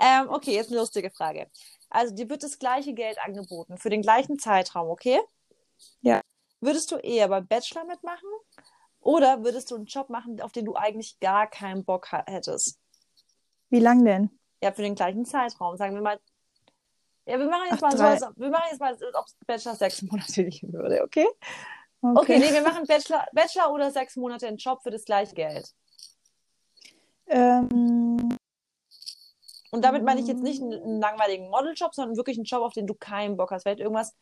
[0.00, 1.50] Ähm, okay, jetzt eine lustige Frage.
[1.90, 5.20] Also, dir wird das gleiche Geld angeboten für den gleichen Zeitraum, okay?
[6.00, 6.22] Ja.
[6.60, 8.28] Würdest du eher beim Bachelor mitmachen
[9.00, 12.78] oder würdest du einen Job machen, auf den du eigentlich gar keinen Bock hättest?
[13.70, 14.30] Wie lang denn?
[14.62, 15.76] Ja, für den gleichen Zeitraum.
[15.76, 16.20] Sagen wir mal.
[17.30, 18.18] Ja, wir machen jetzt Ach, mal drei.
[18.18, 21.28] so, wir machen jetzt mal, als ob Bachelor sechs Monate gehen würde, okay?
[22.02, 25.72] Okay, nee, wir machen Bachelor, Bachelor oder sechs Monate einen Job für das gleiche Geld.
[27.28, 28.36] Ähm,
[29.70, 32.72] Und damit meine ich jetzt nicht einen, einen langweiligen Modeljob, sondern wirklich einen Job, auf
[32.72, 33.62] den du keinen Bock hast.
[33.62, 34.12] Vielleicht irgendwas,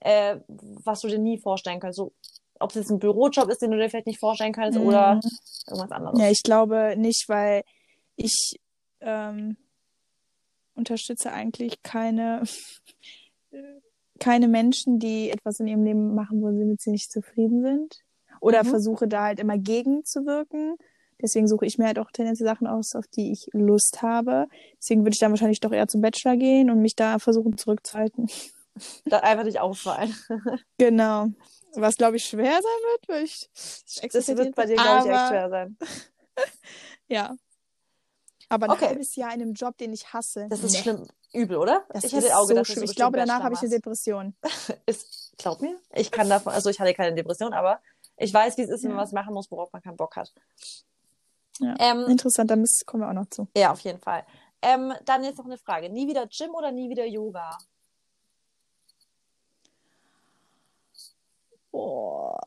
[0.00, 1.98] äh, was du dir nie vorstellen kannst.
[1.98, 2.12] So,
[2.58, 4.86] ob es jetzt ein Bürojob ist, den du dir vielleicht nicht vorstellen kannst Mhm.
[4.86, 5.20] oder
[5.68, 6.18] irgendwas anderes.
[6.20, 7.62] Ja, ich glaube nicht, weil
[8.16, 8.58] ich
[9.00, 9.56] ähm,
[10.76, 12.42] unterstütze eigentlich keine,
[14.20, 18.00] keine Menschen, die etwas in ihrem Leben machen, wo sie mit sich nicht zufrieden sind.
[18.40, 18.68] Oder Mhm.
[18.68, 20.76] versuche da halt immer gegenzuwirken.
[21.20, 24.46] Deswegen suche ich mir halt auch tendenziell Sachen aus, auf die ich Lust habe.
[24.78, 28.28] Deswegen würde ich dann wahrscheinlich doch eher zum Bachelor gehen und mich da versuchen zurückzuhalten.
[29.06, 30.14] Da einfach nicht auffallen.
[30.78, 31.28] Genau.
[31.76, 32.62] Was, glaube ich, schwer sein
[32.92, 33.48] wird, weil ich
[34.12, 35.78] Das wird bei dir, glaube ich, echt schwer sein.
[37.08, 37.34] Ja.
[38.48, 38.86] Aber ein Okay.
[38.86, 40.46] halbes Jahr in einem Job, den ich hasse.
[40.48, 40.78] Das ist nee.
[40.82, 41.06] schlimm.
[41.32, 41.84] Übel, oder?
[41.90, 42.84] Das ich ist hätte auch so gedacht, schlimm.
[42.84, 43.70] Ich glaube, danach habe ich eine.
[43.70, 44.34] Depression.
[44.86, 47.80] Ist, glaub mir, ich kann davon, also ich hatte keine Depression, aber
[48.16, 49.02] ich weiß, wie es ist, wenn man Ja.
[49.04, 50.32] was machen muss, worauf man keinen Bock hat.
[51.58, 51.74] Ja.
[51.78, 53.48] Ähm, Interessant, da müssen- kommen wir auch noch zu.
[53.56, 54.24] ja, auf jeden Fall.
[54.62, 55.90] Ähm, dann jetzt noch eine Frage.
[55.90, 57.58] Nie wieder Gym oder nie wieder Yoga?
[61.70, 62.40] Boah.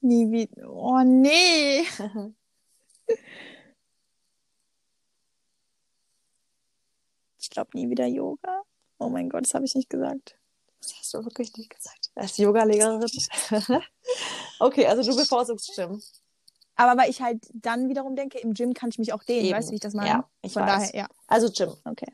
[0.00, 0.68] Nie wieder.
[0.68, 1.84] Oh, nee.
[7.52, 8.62] glaube nie wieder Yoga.
[8.98, 10.36] Oh mein Gott, das habe ich nicht gesagt.
[10.80, 12.10] Das hast du wirklich nicht gesagt.
[12.14, 13.08] Als Yoga-Lehrerin.
[14.58, 16.02] okay, also du bevorzugst Gym.
[16.74, 19.46] Aber weil ich halt dann wiederum denke, im Gym kann ich mich auch dehnen.
[19.46, 19.56] Eben.
[19.56, 20.08] Weißt du, wie ich das meine?
[20.08, 20.90] Ja, ich Von weiß.
[20.90, 21.08] daher, ja.
[21.28, 21.72] Also Gym.
[21.84, 22.12] Okay.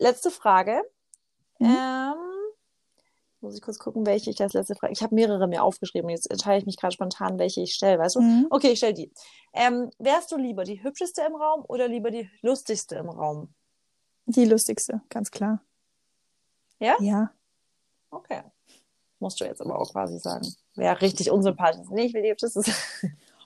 [0.00, 0.82] Letzte Frage.
[1.58, 1.76] Mhm.
[1.78, 2.14] Ähm,
[3.42, 4.94] muss ich kurz gucken, welche ich als letzte Frage.
[4.94, 6.08] Ich habe mehrere mir aufgeschrieben.
[6.08, 8.20] Jetzt entscheide ich mich gerade spontan, welche ich stelle, weißt du?
[8.22, 8.46] Mhm.
[8.48, 9.12] Okay, ich stelle die.
[9.52, 13.54] Ähm, wärst du lieber die hübscheste im Raum oder lieber die lustigste im Raum?
[14.30, 15.60] Die lustigste, ganz klar.
[16.78, 16.96] Ja?
[17.00, 17.30] Ja.
[18.10, 18.42] Okay.
[19.18, 20.46] Musst du jetzt aber auch quasi sagen.
[20.74, 21.90] Wer richtig unsympathisch ist.
[21.90, 22.74] Nee, ich will die hübscheste sein.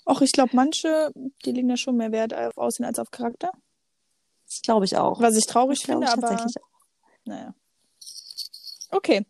[0.07, 1.11] Och, ich glaube, manche,
[1.45, 3.51] die legen da schon mehr Wert auf Aussehen als auf Charakter.
[4.47, 5.21] Das glaube ich auch.
[5.21, 6.69] Was ich traurig Das finde, ich aber tatsächlich auch.
[7.25, 7.55] naja.
[8.91, 9.27] Okay.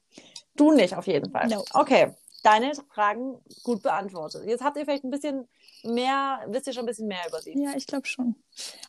[0.56, 1.48] Du nicht, auf jeden Fall.
[1.48, 1.64] No.
[1.72, 2.12] Okay.
[2.42, 4.44] Deine Fragen gut beantwortet.
[4.46, 5.48] Jetzt habt ihr vielleicht ein bisschen
[5.84, 7.54] mehr, wisst ihr schon ein bisschen mehr über sie.
[7.56, 8.34] Ja, ich glaube schon.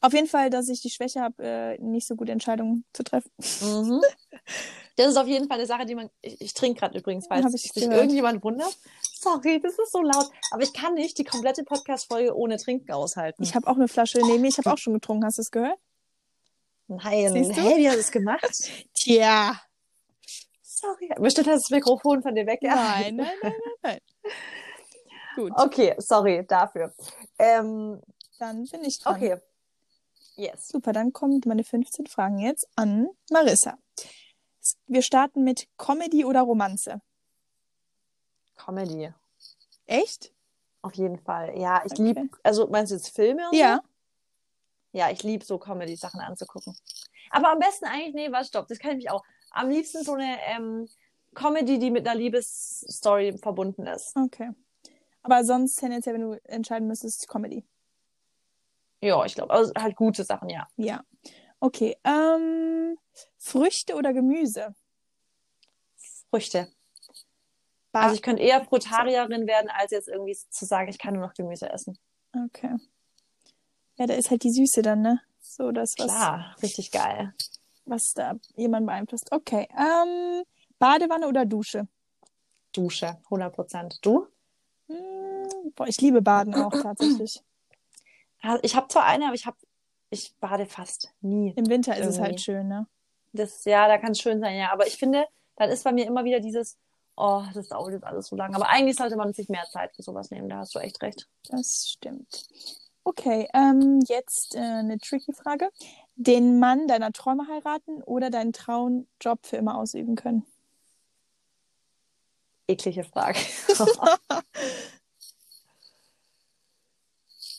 [0.01, 3.31] Auf jeden Fall, dass ich die Schwäche habe, äh, nicht so gute Entscheidungen zu treffen.
[3.61, 4.01] Mhm.
[4.97, 6.09] Das ist auf jeden Fall eine Sache, die man.
[6.21, 8.77] Ich, ich trinke gerade übrigens, falls sich irgendjemand wundert.
[9.19, 10.29] Sorry, das ist so laut.
[10.51, 13.43] Aber ich kann nicht die komplette Podcast-Folge ohne Trinken aushalten.
[13.43, 14.47] Ich habe auch eine Flasche neben mir.
[14.47, 15.25] Ich habe auch schon getrunken.
[15.25, 15.77] Hast du es gehört?
[16.87, 17.01] Nein,
[17.51, 18.71] hey, wie hast du es gemacht?
[18.93, 19.59] Tja.
[20.61, 21.09] Sorry.
[21.19, 22.59] Bestimmt hast du das Mikrofon von dir weg.
[22.61, 23.99] Nein, nein, nein, nein, nein.
[25.35, 26.93] Gut, Okay, sorry dafür.
[27.39, 28.01] Ähm,
[28.39, 29.15] dann bin ich dran.
[29.15, 29.37] okay.
[30.37, 30.67] Yes.
[30.67, 33.77] Super, dann kommen meine 15 Fragen jetzt an Marissa.
[34.87, 37.01] Wir starten mit Comedy oder Romanze.
[38.57, 39.13] Comedy.
[39.85, 40.33] Echt?
[40.81, 41.57] Auf jeden Fall.
[41.57, 42.03] Ja, ich Okay.
[42.03, 42.29] liebe.
[42.43, 43.49] Also meinst du jetzt Filme?
[43.49, 43.77] Und Ja.
[43.81, 43.89] So?
[44.99, 46.75] Ja, ich liebe so Comedy-Sachen anzugucken.
[47.29, 49.23] Aber am besten eigentlich, nee, was, stopp, das kann ich mich auch.
[49.51, 50.87] Am liebsten so eine ähm,
[51.33, 54.15] Comedy, die mit einer Liebesstory verbunden ist.
[54.15, 54.51] Okay.
[55.25, 57.65] Aber sonst tendenziell, wenn du entscheiden müsstest, Comedy.
[59.01, 60.67] Ja, ich glaube, also halt gute Sachen, ja.
[60.77, 61.03] Ja.
[61.59, 61.97] Okay.
[62.03, 62.95] Ähm,
[63.37, 64.75] Früchte oder Gemüse?
[66.29, 66.71] Früchte.
[67.91, 71.25] Ba Also ich könnte eher Frutarierin werden, als jetzt irgendwie zu sagen, ich kann nur
[71.25, 71.97] noch Gemüse essen.
[72.45, 72.75] okay.
[73.97, 75.21] Ja, da ist halt die Süße dann, ne?
[75.39, 77.33] So das, was, Klar, richtig geil.
[77.85, 79.31] was da jemand beeinflusst.
[79.31, 79.67] Okay.
[79.75, 80.43] Ähm,
[80.77, 81.87] Badewanne oder Dusche?
[82.73, 83.99] Dusche, 100 Prozent.
[84.05, 84.27] Du?
[84.87, 87.41] Hm, boah, ich liebe Baden auch tatsächlich.
[88.41, 89.57] Also Ich habe zwar eine, aber ich habe,
[90.09, 91.53] ich bade fast nie.
[91.55, 92.21] Im Winter ist es Irgendwie.
[92.21, 92.87] halt schön, ne?
[93.33, 94.71] Das, ja, da kann es schön sein, ja.
[94.71, 96.77] Aber ich finde, dann ist bei mir immer wieder dieses,
[97.15, 98.55] oh, das dauert jetzt alles so lange.
[98.55, 101.27] Aber eigentlich sollte man sich mehr Zeit für sowas nehmen, da hast du echt recht.
[101.49, 102.45] Das stimmt.
[103.03, 105.69] Okay, ähm, jetzt äh, eine tricky Frage.
[106.15, 110.45] Den Mann deiner Träume heiraten oder deinen Traumjob für immer ausüben können?
[112.67, 113.39] Eklige Frage.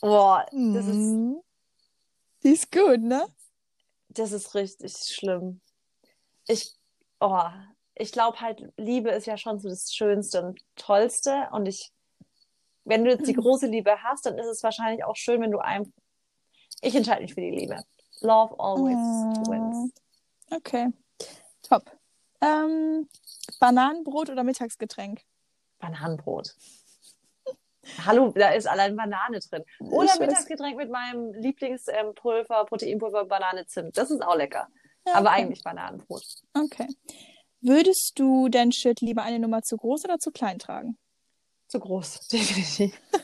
[0.01, 1.41] Boah, das ist, Mhm.
[2.43, 3.25] Die ist gut, ne?
[4.09, 5.61] das ist richtig schlimm.
[6.47, 6.75] Ich,
[7.19, 7.41] oh,
[7.95, 11.49] ich glaube halt, Liebe ist ja schon so das Schönste und Tollste.
[11.51, 11.91] Und ich,
[12.83, 13.41] wenn du jetzt die Mhm.
[13.41, 15.91] große Liebe hast, dann ist es wahrscheinlich auch schön, wenn du ein,
[16.81, 17.83] ich entscheide mich für die Liebe.
[18.21, 19.51] Love always Mm.
[19.51, 19.91] wins.
[20.51, 20.87] Okay,
[21.61, 21.96] top.
[22.41, 23.07] Ähm,
[23.59, 25.21] Bananenbrot oder Mittagsgetränk?
[25.79, 26.55] Bananenbrot.
[28.05, 29.63] Hallo, da ist allein Banane drin.
[29.79, 30.19] Oder Ich weiß.
[30.19, 33.97] Mittagsgetränk mit meinem Lieblingspulver, Proteinpulver, Banane, Zimt.
[33.97, 34.67] Das ist auch lecker.
[35.05, 35.41] Ja, Aber okay.
[35.41, 36.23] eigentlich Bananenbrot.
[36.53, 36.87] Okay.
[37.61, 40.97] Würdest du dein Shirt lieber eine Nummer zu groß oder zu klein tragen?
[41.67, 42.99] Zu groß, definitiv.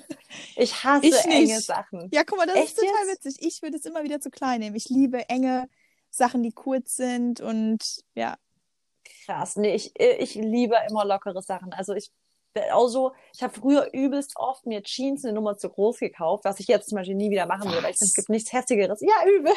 [0.55, 1.59] Ich hasse Ich enge.
[1.61, 2.09] Sachen.
[2.11, 3.23] Ja, guck mal, das Echt ist total jetzt?
[3.25, 3.47] witzig.
[3.47, 4.75] Ich würde es immer wieder zu klein nehmen.
[4.75, 5.69] Ich liebe enge
[6.09, 7.83] Sachen, die kurz sind und
[8.15, 8.35] ja.
[9.25, 9.55] Krass.
[9.55, 11.73] Nee, ich, ich liebe immer lockere Sachen.
[11.73, 12.11] Also ich
[12.53, 16.45] bin auch so, ich habe früher übelst oft mir Jeans eine Nummer zu groß gekauft,
[16.45, 18.53] was ich jetzt zum Beispiel nie wieder machen würde, weil ich finde, es gibt nichts
[18.53, 19.01] Hässlicheres.
[19.01, 19.53] Ja, übel.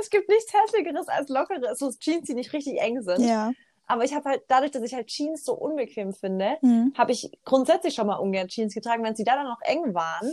[0.00, 3.20] Es gibt nichts Hässlicheres als lockere, so Jeans, die nicht richtig eng sind.
[3.20, 3.52] Ja.
[3.86, 6.94] Aber ich habe halt, dadurch, dass ich halt Jeans so unbequem finde, Hm.
[6.96, 10.32] habe ich grundsätzlich schon mal ungern Jeans getragen, wenn sie da dann noch eng waren.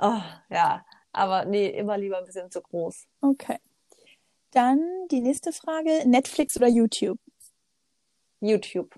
[0.00, 0.84] Oh, ja.
[1.12, 3.04] Aber nee, immer lieber ein bisschen zu groß.
[3.20, 3.58] Okay.
[4.52, 6.08] Dann die nächste Frage.
[6.08, 7.18] Netflix oder YouTube?
[8.40, 8.94] YouTube.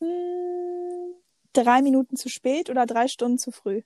[0.00, 1.14] Hm,
[1.52, 3.82] drei Minuten zu spät oder drei Stunden zu früh?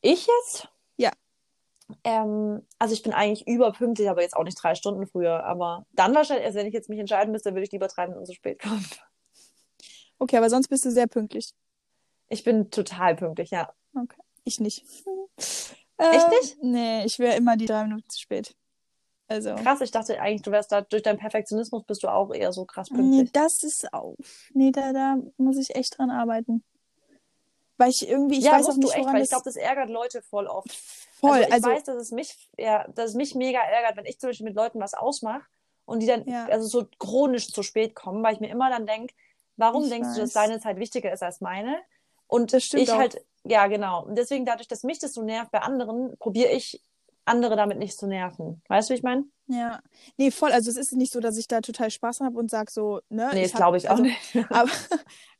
[0.00, 0.68] Ich jetzt?
[0.96, 1.10] Ja.
[2.04, 5.44] Ähm, also ich bin eigentlich überpünktlich, aber jetzt auch nicht drei Stunden früher.
[5.44, 8.26] Aber dann wahrscheinlich, also wenn ich jetzt mich entscheiden müsste, würde ich lieber drei Minuten
[8.26, 8.86] zu spät kommen.
[10.18, 11.52] Okay, aber sonst bist du sehr pünktlich.
[12.28, 13.72] Ich bin total pünktlich, ja.
[13.94, 14.20] Okay.
[14.44, 14.84] Ich nicht.
[15.36, 16.62] Echt Ähm, nicht?
[16.62, 18.54] Nee, ich wäre immer die drei Minuten zu spät.
[19.28, 19.54] Also.
[19.56, 22.64] Krass, ich dachte eigentlich, du wärst da, durch deinen Perfektionismus bist du auch eher so
[22.64, 23.32] krass Nee, pünktlich.
[23.32, 24.16] das ist auch.
[24.54, 26.64] Nee, da, da muss ich echt dran arbeiten.
[27.76, 29.56] Weil ich irgendwie, ich ja, weiß auch nicht, du echt, woran weil ich glaube, das
[29.56, 30.72] ärgert Leute voll oft.
[31.20, 31.30] voll.
[31.30, 34.18] Also ich Also, weiß, dass es mich, ja, dass es mich mega ärgert, wenn ich
[34.18, 35.42] zum Beispiel mit Leuten was ausmache
[35.84, 36.46] und die dann Ja.
[36.46, 39.14] also so chronisch zu spät kommen, weil ich mir immer dann denke,
[39.56, 40.46] warum Ich denkst du, dass weiß.
[40.48, 41.78] deine Zeit wichtiger ist als meine?
[42.26, 42.98] Und Das stimmt ich auch.
[42.98, 44.04] halt, ja, genau.
[44.04, 46.82] Und deswegen, dadurch, dass mich das so nervt bei anderen, probiere ich,
[47.28, 48.62] andere damit nicht zu nerven.
[48.68, 49.24] Weißt du, wie ich meine?
[49.46, 49.80] ja.
[50.18, 50.52] Nee, voll.
[50.52, 53.30] Also es ist nicht so, dass ich da total Spaß habe und sag so, ne?
[53.32, 54.36] Nee, das glaube ich auch also, nicht.
[54.50, 54.70] Aber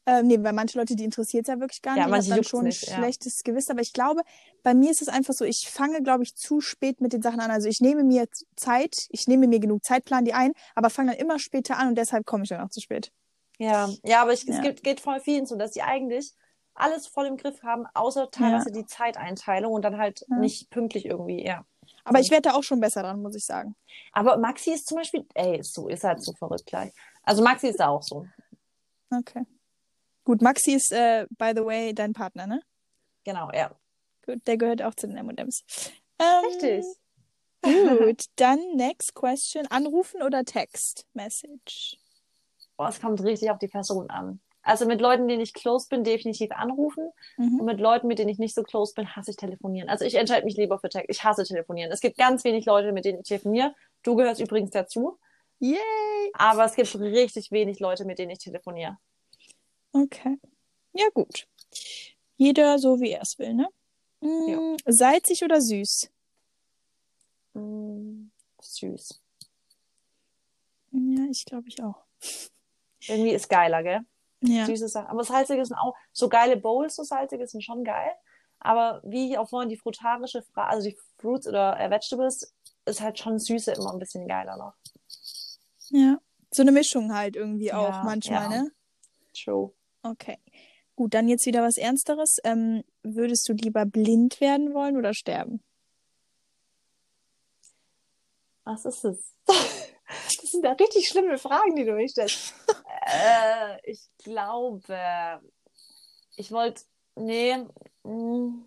[0.07, 2.11] ähm, nee, weil manche Leute, die interessiert es ja wirklich gar Ja, nicht.
[2.11, 2.96] manche ich habe dann schon ein nicht, ja.
[2.96, 3.72] schlechtes Gewissen.
[3.72, 4.22] Aber ich glaube,
[4.62, 7.40] bei mir ist es einfach so, ich fange, glaube ich, zu spät mit den Sachen
[7.40, 7.51] an.
[7.51, 11.11] Also ich nehme mir Zeit, ich nehme mir genug Zeit, plan die ein, aber fange
[11.12, 13.12] dann immer später an und deshalb komme ich dann auch zu spät.
[13.59, 14.55] Ja, ja, aber ich, Ja.
[14.55, 16.33] es gibt, geht voll vielen so, dass sie eigentlich
[16.74, 20.37] alles voll im Griff haben, außer teilweise die Zeiteinteilung und dann halt Ja.
[20.38, 21.66] nicht pünktlich irgendwie, ja.
[22.09, 23.77] Aber ich werde da auch schon besser dran, muss ich sagen.
[24.12, 26.92] Aber Maxi ist zum Beispiel, ey, ist so, ist halt so verrückt gleich.
[27.23, 28.27] Also Maxi ist da auch so.
[29.11, 29.44] Okay.
[30.25, 32.62] Gut, Maxi ist, äh, by the way, dein Partner, ne?
[33.25, 33.71] Genau, ja.
[34.25, 35.64] Gut, der gehört auch zu den M&M's.
[36.18, 36.85] Ähm, Richtig.
[37.62, 39.66] Gut, dann next question.
[39.66, 41.99] Anrufen oder Text Message?
[42.77, 44.40] Boah, es kommt richtig auf die Person an.
[44.68, 47.11] Also mit Leuten, denen ich close bin, definitiv anrufen.
[47.38, 47.61] Mhm.
[47.61, 49.88] Und mit Leuten, mit denen ich nicht so close bin, hasse ich telefonieren.
[49.88, 51.09] Also ich entscheide mich lieber für Text.
[51.09, 51.90] Ich hasse telefonieren.
[51.90, 53.74] Es gibt ganz wenig Leute, mit denen ich telefoniere.
[54.02, 55.18] Du gehörst übrigens dazu.
[55.59, 55.78] Yay!
[56.35, 58.98] Aber es gibt richtig wenig Leute, mit denen ich telefoniere.
[59.92, 60.37] Okay.
[60.92, 61.46] Ja, gut.
[62.37, 63.68] Jeder so, wie er es will, ne?
[64.20, 66.11] Mm, Salzig oder süß?
[67.54, 68.26] Mm,
[68.61, 69.18] süß.
[70.92, 72.04] Ja, ich glaube ich auch.
[73.07, 74.00] Irgendwie ist geiler, gell?
[74.40, 74.66] Ja.
[74.66, 75.09] Süße Sachen.
[75.09, 78.11] Aber salzige sind auch, so geile Bowls, so salzige sind schon geil.
[78.61, 82.53] Aber wie ich auch vorhin die frutarische Frage, also die Fruits oder äh, Vegetables,
[82.87, 84.74] ist halt schon Süße immer ein bisschen geiler noch.
[85.90, 86.18] Ja.
[86.51, 88.62] So eine Mischung halt irgendwie auch Ja, manchmal, ja.
[88.62, 88.72] ne?
[89.35, 89.72] True.
[90.03, 90.38] Okay.
[90.96, 92.38] Gut, dann jetzt wieder was Ernsteres.
[92.44, 95.62] Ähm, würdest du lieber blind werden wollen oder sterben?
[98.64, 99.35] Was ist es?
[100.09, 102.55] Das sind ja richtig schlimme Fragen, die du mich stellst.
[103.07, 105.40] äh, ich glaube,
[106.37, 106.83] ich wollte,
[107.16, 107.57] nee,
[108.05, 108.62] mm,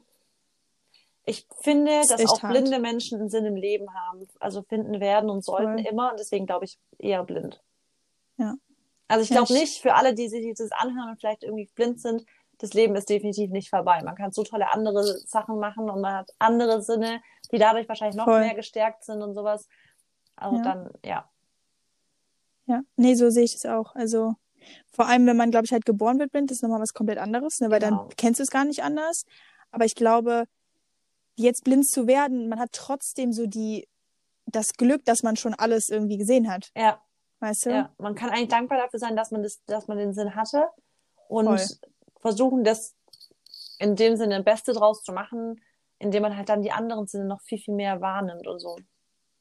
[1.25, 2.51] ich finde, Ist dass auch hart.
[2.53, 5.87] blinde Menschen einen Sinn im Leben haben, also finden werden und sollten Voll.
[5.87, 6.11] immer.
[6.11, 7.61] Und deswegen glaube ich eher blind.
[8.37, 8.55] Ja.
[9.07, 12.01] Also ich glaube ich- nicht, für alle, die sich dieses anhören und vielleicht irgendwie blind
[12.01, 12.25] sind,
[12.57, 14.01] das Leben ist definitiv nicht vorbei.
[14.03, 18.15] Man kann so tolle andere Sachen machen und man hat andere Sinne, die dadurch wahrscheinlich
[18.15, 18.39] noch Voll.
[18.41, 19.67] mehr gestärkt sind und sowas.
[20.35, 20.63] Also Ja.
[20.63, 21.30] dann, ja.
[22.71, 23.95] Ja, nee, so sehe ich es auch.
[23.95, 24.35] Also
[24.93, 27.59] vor allem, wenn man, glaube ich, halt geboren wird blind, ist nochmal was komplett anderes,
[27.59, 27.69] ne?
[27.69, 28.05] Weil Genau.
[28.05, 29.25] dann kennst du es gar nicht anders.
[29.71, 30.45] Aber ich glaube,
[31.35, 33.87] jetzt blind zu werden, man hat trotzdem so die,
[34.45, 36.71] das Glück, dass man schon alles irgendwie gesehen hat.
[36.77, 37.01] Ja,
[37.41, 37.71] Weißt du?
[37.71, 37.91] ja.
[37.97, 40.67] Man kann eigentlich dankbar dafür sein, dass man das, dass man den Sinn hatte
[41.27, 41.59] und Voll.
[42.21, 42.95] versuchen, das
[43.79, 45.59] in dem Sinne das Beste draus zu machen,
[45.97, 48.77] indem man halt dann die anderen Sinne noch viel, viel mehr wahrnimmt und so.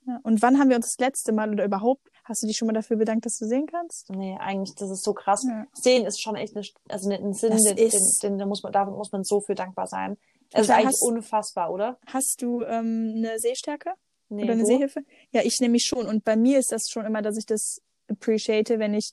[0.06, 0.18] Ja.
[0.22, 2.72] Und wann haben wir uns das letzte Mal oder überhaupt, hast du dich schon mal
[2.72, 4.08] dafür bedankt, dass du sehen kannst?
[4.10, 5.44] Nee, eigentlich, das ist so krass.
[5.46, 5.66] Ja.
[5.74, 8.62] Sehen ist schon echt eine, also ein Sinn, Das den, ist- den, den, da muss
[8.62, 10.16] man, dafür muss man so viel dankbar sein.
[10.52, 10.76] Es ist Total.
[10.82, 11.98] eigentlich Hast- unfassbar, oder?
[12.06, 13.92] Hast du ähm, eine Sehstärke
[14.30, 14.66] Nee, oder eine du?
[14.68, 15.00] Sehhilfe?
[15.32, 16.06] Ja, ich nämlich schon.
[16.06, 19.12] Und bei mir ist das schon immer, dass ich das appreciate, wenn ich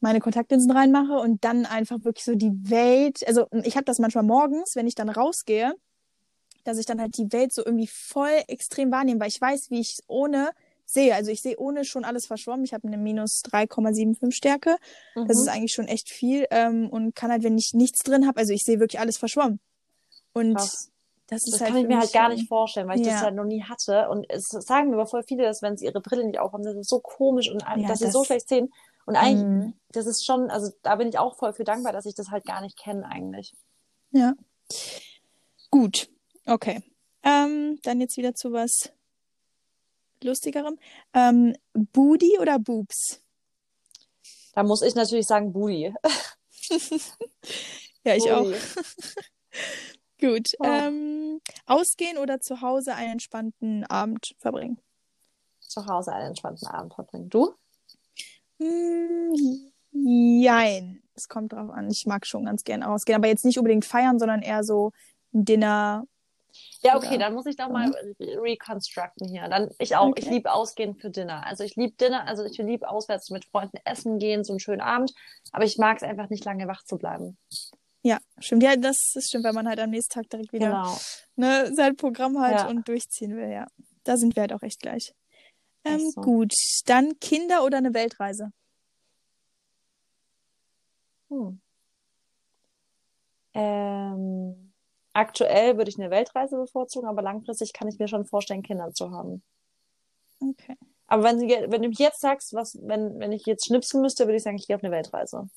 [0.00, 4.24] meine Kontaktlinsen reinmache und dann einfach wirklich so die Welt, also ich habe das manchmal
[4.24, 5.74] morgens, wenn ich dann rausgehe,
[6.64, 9.80] dass ich dann halt die Welt so irgendwie voll extrem wahrnehme, weil ich weiß, wie
[9.80, 10.50] ich ohne
[10.92, 11.14] sehe.
[11.14, 12.64] Also ich sehe ohne schon alles verschwommen.
[12.64, 14.76] Ich habe eine minus 3,75 Stärke.
[15.14, 15.28] Mhm.
[15.28, 16.46] Das ist eigentlich schon echt viel.
[16.50, 19.60] Ähm, und kann halt, wenn ich nichts drin habe, also ich sehe wirklich alles verschwommen.
[20.32, 20.90] Und Krass.
[21.28, 23.20] das ist Das halt kann ich mir halt gar nicht vorstellen, weil ich das Ja.
[23.22, 24.08] halt noch nie hatte.
[24.08, 26.76] Und es sagen mir aber voll viele, dass wenn sie ihre Brille nicht aufhaben, das
[26.76, 28.72] ist so komisch und Ja, dass sie das- so schlecht sehen.
[29.06, 29.74] Und eigentlich, Mhm.
[29.92, 32.44] das ist schon, also da bin ich auch voll für dankbar, dass ich das halt
[32.44, 33.54] gar nicht kenne eigentlich.
[34.12, 34.34] Ja.
[35.70, 36.08] Gut.
[36.46, 36.82] Okay.
[37.22, 38.92] Ähm, dann jetzt wieder zu was
[40.22, 40.78] Lustigerem.
[41.14, 43.20] Ähm, Booty oder Boobs?
[44.54, 45.94] Da muss ich natürlich sagen, Booty.
[48.04, 48.46] Ja, ich auch.
[50.20, 50.54] Gut.
[50.58, 50.64] Oh.
[50.64, 54.78] Ähm, ausgehen oder zu Hause einen entspannten Abend verbringen?
[55.60, 57.28] Zu Hause einen entspannten Abend verbringen.
[57.30, 57.54] Du?
[58.58, 61.02] Hm, jein.
[61.14, 61.90] Es kommt drauf an.
[61.90, 64.92] Ich mag schon ganz gern ausgehen, aber jetzt nicht unbedingt feiern, sondern eher so
[65.32, 66.06] ein Dinner.
[66.82, 69.48] Ja, okay, dann muss ich doch mal re- reconstructen hier.
[69.48, 70.08] Dann ich auch.
[70.16, 70.34] Ich Okay.
[70.34, 71.46] liebe Ausgehen für Dinner.
[71.46, 74.80] Also ich liebe Dinner, also ich liebe auswärts mit Freunden essen gehen, so einen schönen
[74.80, 75.12] Abend.
[75.52, 77.36] Aber ich mag es einfach nicht lange wach zu bleiben.
[78.02, 78.62] Ja, stimmt.
[78.62, 80.98] Ja, das ist stimmt, weil man halt am nächsten Tag direkt wieder Genau.
[81.36, 82.68] ne, sein Programm halt Ja.
[82.68, 83.66] und durchziehen will, ja.
[84.04, 85.12] Da sind wir halt auch echt gleich.
[85.84, 86.20] Ähm, so.
[86.22, 86.54] Gut,
[86.86, 88.50] dann Kinder oder eine Weltreise?
[91.28, 91.60] Hm.
[93.54, 94.69] Ähm,
[95.12, 99.10] aktuell würde ich eine Weltreise bevorzugen, aber langfristig kann ich mir schon vorstellen, Kinder zu
[99.10, 99.42] haben.
[100.40, 100.76] Okay.
[101.06, 104.36] Aber wenn, wenn du mich jetzt sagst, was, wenn, wenn ich jetzt schnipsen müsste, würde
[104.36, 105.50] ich sagen, ich gehe auf eine Weltreise.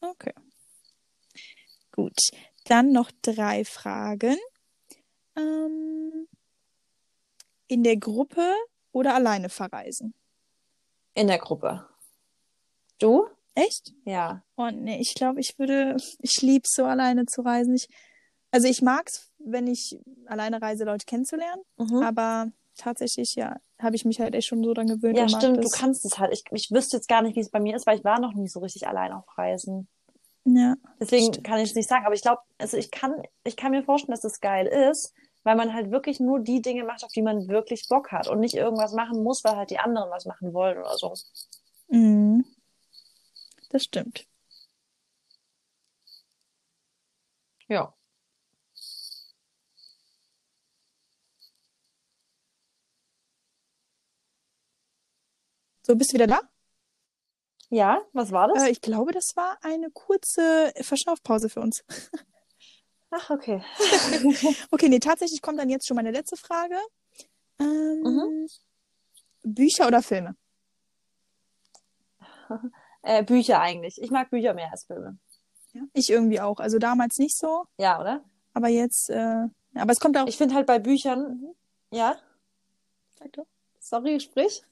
[0.00, 0.34] Okay.
[1.92, 2.18] Gut.
[2.66, 4.36] Dann noch drei Fragen.
[5.36, 6.28] Ähm,
[7.68, 8.54] in der Gruppe
[8.92, 10.14] oder alleine verreisen?
[11.14, 11.88] In der Gruppe.
[12.98, 13.26] Du?
[13.54, 13.92] Echt?
[14.04, 14.42] Ja.
[14.56, 17.74] Oh nee, ich glaube, ich würde, ich lieb's so alleine zu reisen.
[17.74, 17.88] Ich,
[18.54, 22.02] also ich mag's, wenn ich alleine reise, Leute kennenzulernen, Mhm.
[22.02, 25.16] aber tatsächlich, ja, habe ich mich halt echt schon so dran gewöhnt.
[25.18, 26.32] Ja, mag stimmt, du kannst es halt.
[26.32, 28.32] Ich, ich wüsste jetzt gar nicht, wie es bei mir ist, weil ich war noch
[28.34, 29.88] nie so richtig allein auf Reisen.
[30.46, 31.46] Ja, Deswegen Stimmt.
[31.46, 32.04] kann ich es nicht sagen.
[32.06, 35.56] Aber ich glaube, also ich kann, ich kann mir vorstellen, dass das geil ist, weil
[35.56, 38.54] man halt wirklich nur die Dinge macht, auf die man wirklich Bock hat und nicht
[38.54, 41.14] irgendwas machen muss, weil halt die anderen was machen wollen oder so.
[41.88, 42.44] mhm.
[43.70, 44.26] das stimmt.
[47.68, 47.94] Ja.
[55.86, 56.40] So, bist du wieder da?
[57.70, 58.62] Ja, was war das?
[58.64, 61.84] Äh, ich glaube, das war eine kurze Verschnaufpause für uns.
[63.10, 63.62] Ach, okay.
[64.70, 66.76] Okay, nee, tatsächlich kommt dann jetzt schon meine letzte Frage.
[67.60, 68.48] Ähm, Mhm.
[69.42, 70.36] Bücher oder Filme?
[73.06, 74.00] Äh, Bücher eigentlich.
[74.00, 75.18] Ich mag Bücher mehr als Filme.
[75.74, 75.82] Ja.
[75.92, 76.58] Ich irgendwie auch.
[76.58, 78.24] Also damals nicht so, Ja, oder?
[78.54, 80.26] aber jetzt, äh, aber es kommt auch.
[80.26, 81.54] Ich finde halt bei Büchern,
[81.90, 82.16] ja,
[83.18, 83.46] Sag doch.
[83.78, 84.62] sorry, sprich.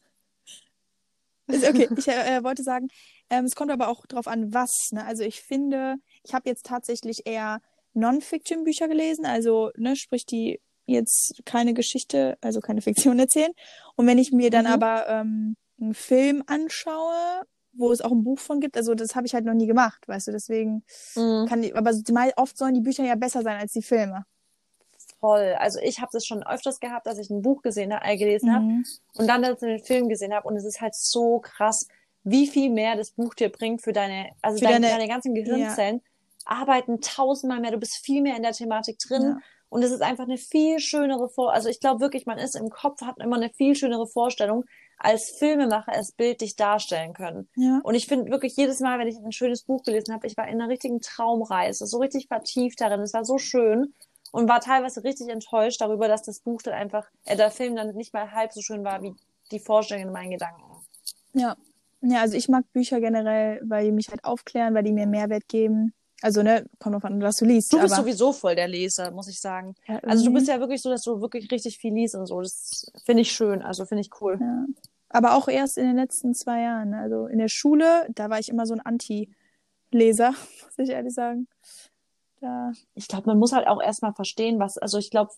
[1.52, 2.88] Ist okay, ich äh, wollte sagen,
[3.30, 4.70] ähm, es kommt aber auch drauf an, was.
[4.92, 5.04] Ne?
[5.04, 7.60] Also ich finde, ich habe jetzt tatsächlich eher
[7.94, 13.52] Non-Fiction-Bücher gelesen, also ne, sprich die jetzt keine Geschichte, also keine Fiktion erzählen.
[13.96, 14.72] Und wenn ich mir dann Mhm.
[14.72, 17.42] aber ähm, einen Film anschaue,
[17.74, 20.06] wo es auch ein Buch von gibt, also das habe ich halt noch nie gemacht,
[20.06, 20.84] weißt du, deswegen
[21.16, 21.46] Mhm.
[21.48, 21.92] kann ich, aber
[22.36, 24.24] oft sollen die Bücher ja besser sein als die Filme.
[25.22, 25.54] Voll.
[25.58, 28.52] Also ich habe das schon öfters gehabt, dass ich ein Buch gesehen habe, äh, gelesen
[28.52, 28.84] habe Mhm.
[29.14, 31.86] und dann dazu den Film gesehen habe und es ist halt so krass,
[32.24, 35.32] wie viel mehr das Buch dir bringt für deine, also Für deine, deine- deine ganzen
[35.34, 36.02] Gehirnzellen
[36.44, 39.38] arbeiten tausendmal mehr, du bist viel mehr in der Thematik drin Ja.
[39.68, 42.68] und es ist einfach eine viel schönere Vor, also ich glaube wirklich, man ist im
[42.68, 44.64] Kopf, hat immer eine viel schönere Vorstellung,
[44.98, 47.48] als Filmemacher es bildlich darstellen können.
[47.56, 47.80] Ja.
[47.84, 50.46] Und ich finde wirklich jedes Mal, wenn ich ein schönes Buch gelesen habe, ich war
[50.48, 53.00] in einer richtigen Traumreise, so richtig vertieft darin.
[53.00, 53.94] Es war so schön
[54.32, 57.94] und war teilweise richtig enttäuscht darüber, dass das Buch dann einfach, äh, der Film dann
[57.94, 59.14] nicht mal halb so schön war wie
[59.52, 60.62] die Vorstellung in meinen Gedanken.
[61.34, 61.56] Ja.
[62.00, 65.46] Ja, also ich mag Bücher generell, weil die mich halt aufklären, weil die mir Mehrwert
[65.46, 65.94] geben.
[66.20, 67.72] Also, ne, kommt drauf an, was du liest.
[67.72, 69.74] Du bist aber, sowieso voll der Leser, muss ich sagen.
[69.86, 72.26] ja, Also du irgendwie- bist ja wirklich so, dass du wirklich richtig viel liest und
[72.26, 72.40] so.
[72.40, 74.38] Das finde ich schön, also finde ich cool.
[74.40, 74.64] Ja.
[75.10, 76.94] Aber auch erst in den letzten zwei Jahren.
[76.94, 80.30] Also in der Schule, da war ich immer so ein Anti-Leser,
[80.76, 81.46] muss ich ehrlich sagen.
[82.42, 85.32] Da, Ich glaube, man muss halt auch erstmal verstehen, was, also ich glaube,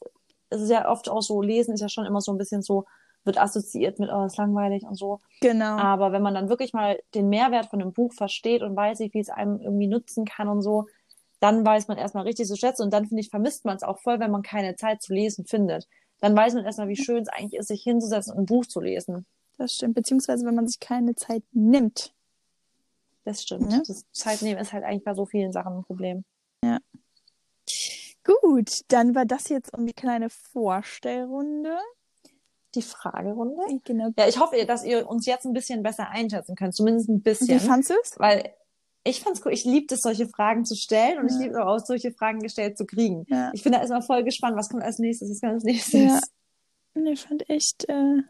[0.49, 2.87] es ist ja oft auch so, Lesen ist ja schon immer so ein bisschen so,
[3.25, 5.21] wird assoziiert mit, oh, ist langweilig und so.
[5.41, 5.77] genau.
[5.77, 9.11] Aber wenn man dann wirklich mal den Mehrwert von einem Buch versteht und weiß, wie
[9.11, 10.87] viel es einem irgendwie nutzen kann und so,
[11.41, 12.83] dann weiß man erstmal richtig zu schätzen.
[12.83, 15.45] Und dann, finde ich, vermisst man es auch voll, wenn man keine Zeit zu lesen
[15.45, 15.87] findet.
[16.21, 18.81] Dann weiß man erstmal, wie schön es eigentlich ist, sich hinzusetzen und ein Buch zu
[18.81, 19.27] lesen.
[19.59, 19.95] Das stimmt.
[19.95, 22.15] Beziehungsweise, wenn man sich keine Zeit nimmt.
[23.25, 23.73] Das stimmt.
[23.73, 23.83] Ja.
[23.87, 26.25] Das Zeitnehmen ist halt eigentlich bei so vielen Sachen ein Problem.
[28.25, 31.77] Gut, dann war das jetzt um die kleine Vorstellrunde.
[32.75, 33.63] die Fragerunde.
[33.85, 34.09] Genau.
[34.19, 37.49] Ja, ich hoffe, dass ihr uns jetzt ein bisschen besser einschätzen könnt, zumindest ein bisschen.
[37.49, 38.19] Wie fandst du es?
[38.19, 38.53] Weil
[39.05, 39.53] ich fand's cool.
[39.53, 41.35] Ich liebe es, solche Fragen zu stellen und Ja.
[41.37, 43.27] ich liebe es auch, solche Fragen gestellt zu kriegen.
[43.29, 43.51] Ja.
[43.53, 46.01] Ich bin da erstmal voll gespannt, was kommt als nächstes, was kommt als nächstes.
[46.95, 47.03] Ja.
[47.13, 48.23] Ich fand echt, äh,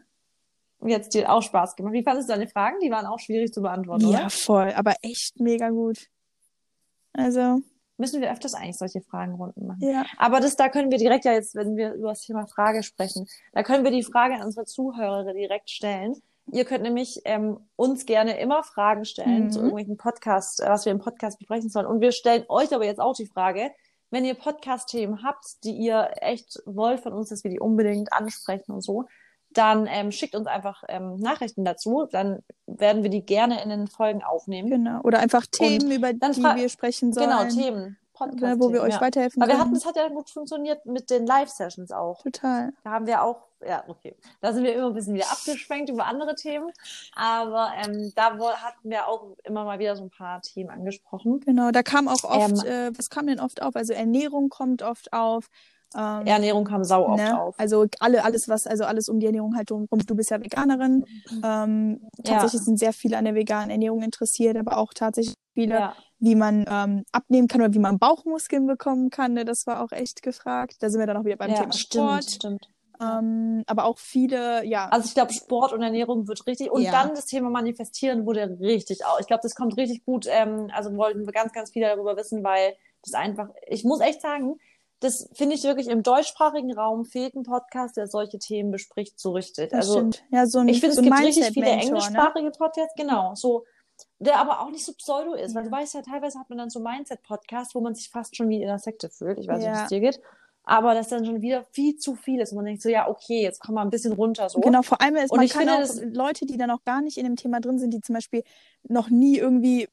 [0.79, 1.93] Und jetzt dir auch Spaß gemacht.
[1.93, 2.77] Wie fandest du deine Fragen?
[2.83, 4.29] Die waren auch schwierig zu beantworten, ja, oder?
[4.29, 6.07] voll, aber echt mega gut.
[7.13, 7.61] Also,
[7.97, 9.79] Müssen wir öfters eigentlich solche Fragenrunden machen.
[9.81, 10.05] ja.
[10.17, 13.27] Aber das, da können wir direkt ja jetzt, wenn wir über das Thema Frage sprechen,
[13.53, 16.15] da können wir die Frage an unsere Zuhörer direkt stellen.
[16.51, 19.49] Ihr könnt nämlich ähm, uns gerne immer Fragen stellen Mhm.
[19.51, 21.87] zu irgendwelchen Podcasts, äh, was wir im Podcast besprechen sollen.
[21.87, 23.71] Und wir stellen euch aber jetzt auch die Frage,
[24.11, 28.71] wenn ihr Podcast-Themen habt, die ihr echt wollt von uns, dass wir die unbedingt ansprechen
[28.73, 29.05] und so,
[29.55, 32.07] dann ähm, schickt uns einfach ähm, Nachrichten dazu.
[32.11, 34.69] Dann werden wir die gerne in den Folgen aufnehmen.
[34.69, 35.01] Genau.
[35.01, 37.29] Oder einfach Themen, über dann die wir sprechen sollen.
[37.29, 37.97] Genau, Themen.
[38.15, 39.01] Podcast wo wir euch ja.
[39.01, 39.59] weiterhelfen wir können.
[39.59, 42.23] hatten, das hat ja gut funktioniert mit den Live-Sessions auch.
[42.23, 42.71] Total.
[42.83, 44.15] Da haben wir auch, ja, okay.
[44.41, 46.71] Da sind wir immer ein bisschen wieder abgeschwenkt über andere Themen.
[47.13, 51.41] Aber ähm, da wo, hatten wir auch immer mal wieder so ein paar Themen angesprochen.
[51.41, 53.75] Genau, da kam auch oft, Ähm, äh, was kam denn oft auf?
[53.75, 55.49] Also Ernährung kommt oft auf.
[55.97, 57.41] Ähm, Ernährung kam sau oft ne?
[57.41, 57.55] auf.
[57.59, 59.87] Also alle, alles, was, also alles um die Ernährung halt drum.
[59.89, 61.05] Du bist ja Veganerin.
[61.43, 65.95] Ähm, tatsächlich sind sehr viele an der veganen Ernährung interessiert, aber auch tatsächlich viele, Ja,
[66.19, 69.33] wie man ähm, abnehmen kann oder wie man Bauchmuskeln bekommen kann.
[69.33, 69.45] Ne?
[69.45, 70.75] Das war auch echt gefragt.
[70.79, 72.31] Da sind wir dann auch wieder beim ja Thema stimmt, Sport.
[72.31, 72.69] stimmt.
[73.01, 76.71] Ähm, aber auch viele, ja, Also ich glaube, Sport und Ernährung wird richtig.
[76.71, 76.91] Und Ja.
[76.91, 79.19] dann das Thema Manifestieren wurde richtig auch.
[79.19, 80.27] Ich glaube, das kommt richtig gut.
[80.29, 84.21] Ähm, also wollten wir ganz, ganz viel darüber wissen, weil das einfach, ich muss echt
[84.21, 84.57] sagen,
[84.99, 89.31] das finde ich wirklich im deutschsprachigen Raum fehlt ein Podcast, der solche Themen bespricht, so
[89.31, 89.69] richtig.
[89.71, 90.23] das also stimmt.
[90.31, 91.81] Ja, so ein, Ich finde, so es gibt richtig viele ne?
[91.81, 93.65] englischsprachige Podcasts, genau, so,
[94.19, 96.69] der aber auch nicht so pseudo ist, weil du weißt ja, teilweise hat man dann
[96.69, 99.37] so Mindset-Podcasts, wo man sich fast schon wie in einer Sekte fühlt.
[99.39, 99.83] Ich weiß nicht, wie Ja.
[99.83, 100.19] es dir geht.
[100.67, 103.43] Aber das dann schon wieder viel zu viel ist und man denkt so, ja, okay,
[103.43, 104.59] jetzt komm mal ein bisschen runter, so.
[104.59, 107.01] Genau, vor allem ist, Und man ich kann finde, auch Leute, die dann auch gar
[107.01, 108.43] nicht in dem Thema drin sind, die zum Beispiel
[108.87, 109.87] noch nie irgendwie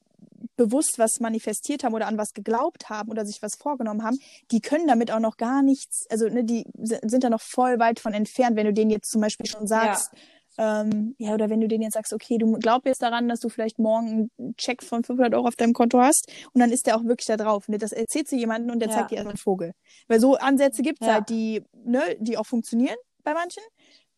[0.57, 4.19] bewusst was manifestiert haben oder an was geglaubt haben oder sich was vorgenommen haben,
[4.51, 8.01] die können damit auch noch gar nichts, also ne, die sind da noch voll weit
[8.01, 10.11] von entfernt, wenn du denen jetzt zum Beispiel schon sagst,
[10.59, 13.49] ähm, ja, oder wenn du denen jetzt sagst, okay, du glaubst jetzt daran, dass du
[13.49, 16.97] vielleicht morgen einen Check von 500 Euro auf deinem Konto hast und dann ist der
[16.97, 17.69] auch wirklich da drauf.
[17.69, 17.79] Ne?
[17.79, 18.97] Das erzählt du jemandem und der Ja.
[18.97, 19.73] zeigt dir erstmal einen Vogel.
[20.09, 21.15] Weil so Ansätze gibt's Ja.
[21.15, 23.63] halt, die, ne, die auch funktionieren bei manchen,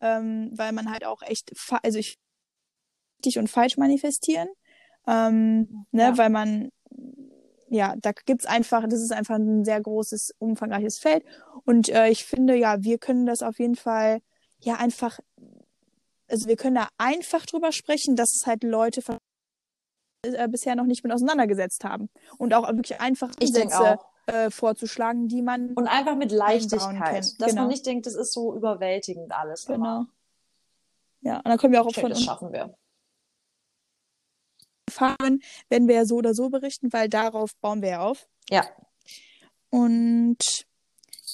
[0.01, 1.53] ähm, weil man halt auch echt,
[1.83, 2.15] also ich
[3.25, 4.49] richtig und falsch manifestieren,
[5.07, 6.17] ähm, ne, Ja.
[6.17, 6.69] weil man
[7.67, 11.25] ja, da gibt's einfach, das ist einfach ein sehr großes, umfangreiches Feld.
[11.65, 14.21] Und äh, ich finde, ja, wir können das auf jeden Fall
[14.59, 15.19] ja einfach,
[16.29, 19.17] also wir können da einfach drüber sprechen, dass es halt Leute ver-
[20.21, 22.09] äh, bisher noch nicht mit auseinandergesetzt haben.
[22.37, 24.05] Und auch wirklich einfach Ich auch.
[24.27, 27.25] äh, vorzuschlagen, die man Und einfach mit Leichtigkeit.
[27.41, 27.63] Dass Genau.
[27.63, 29.65] man nicht denkt, das ist so überwältigend alles.
[29.65, 29.75] genau.
[29.75, 30.07] immer.
[31.21, 32.77] Ja, und dann können wir auch Okay, von das schaffen wir.
[34.99, 38.27] Erfahren, werden wir ja so oder so berichten, weil darauf bauen wir ja auf.
[38.49, 38.65] Ja,
[39.69, 40.37] Und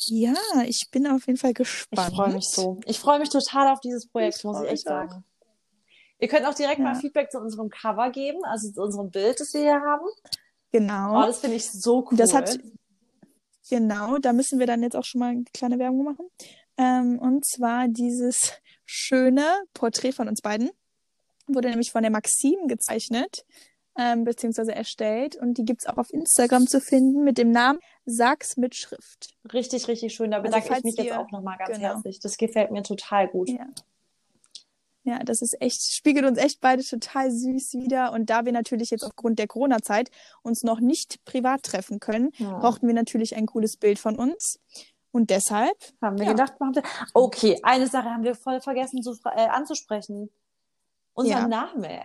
[0.08, 0.34] ja,
[0.66, 2.16] ich bin auf jeden Fall ich gespannt.
[2.16, 2.80] freue mich so.
[2.86, 4.92] Ich freue mich total auf dieses Projekt, Ich muss ich echt auch.
[5.10, 5.24] sagen.
[6.20, 6.86] Ihr könnt auch direkt Ja.
[6.86, 10.06] mal Feedback zu unserem Cover geben, also zu unserem Bild, das wir hier haben.
[10.72, 11.20] Genau.
[11.22, 12.18] Oh, das finde ich so cool.
[12.18, 12.58] Das hat,
[13.70, 16.28] genau, da müssen wir dann jetzt auch schon mal eine kleine Werbung machen.
[16.78, 18.54] Ähm, und zwar dieses
[18.86, 20.70] schöne Porträt von uns beiden
[21.48, 23.46] wurde nämlich von der Maxim gezeichnet,
[23.98, 25.36] ähm, beziehungsweise erstellt.
[25.36, 29.36] Und die gibt's auch auf Instagram zu finden mit dem Namen Sag's mit Schrift.
[29.54, 30.32] richtig, richtig schön.
[30.32, 31.90] Da Also bedanke ich falls mich jetzt ihr- auch nochmal ganz genau.
[31.90, 32.20] herzlich.
[32.20, 33.50] Das gefällt mir total gut.
[33.50, 33.68] Ja.
[35.04, 38.12] Ja, das ist echt, spiegelt uns echt beide total süß wieder.
[38.14, 40.12] Und da wir natürlich jetzt aufgrund der Corona-Zeit
[40.44, 42.60] uns noch nicht privat treffen können, Ja.
[42.60, 44.60] brauchten wir natürlich ein cooles Bild von uns.
[45.12, 46.32] Und deshalb, Haben wir Ja.
[46.34, 46.54] gedacht.
[47.16, 50.30] Okay, eine Sache haben wir voll vergessen zu, äh, anzusprechen.
[51.14, 51.48] Unser Ja.
[51.48, 52.04] Name.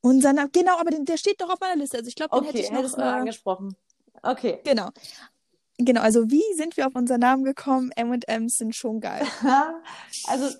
[0.00, 1.98] unser Name, genau, aber den, der steht doch auf meiner Liste.
[1.98, 3.76] Also ich glaube, den Okay, hätte ich noch, du äh, angesprochen.
[4.22, 4.60] Okay.
[4.64, 4.90] genau.
[5.78, 7.90] Genau, also wie sind wir auf unseren Namen gekommen?
[7.96, 9.26] M&M's sind schon geil.
[10.26, 10.56] Also,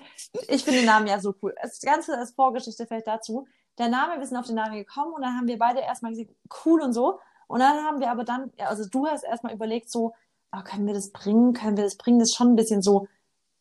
[0.49, 1.55] ich finde den Namen ja so cool.
[1.63, 3.47] Das Ganze als Vorgeschichte vielleicht dazu.
[3.79, 6.31] Der Name, wir sind auf den Namen gekommen und dann haben wir beide erstmal gesagt,
[6.67, 7.19] cool und so.
[7.47, 10.13] Und dann haben wir aber dann, also du hast erstmal überlegt, so,
[10.51, 11.55] ah, können wir das bringen?
[11.55, 12.19] Können wir das bringen?
[12.19, 13.09] Das ist schon ein bisschen so,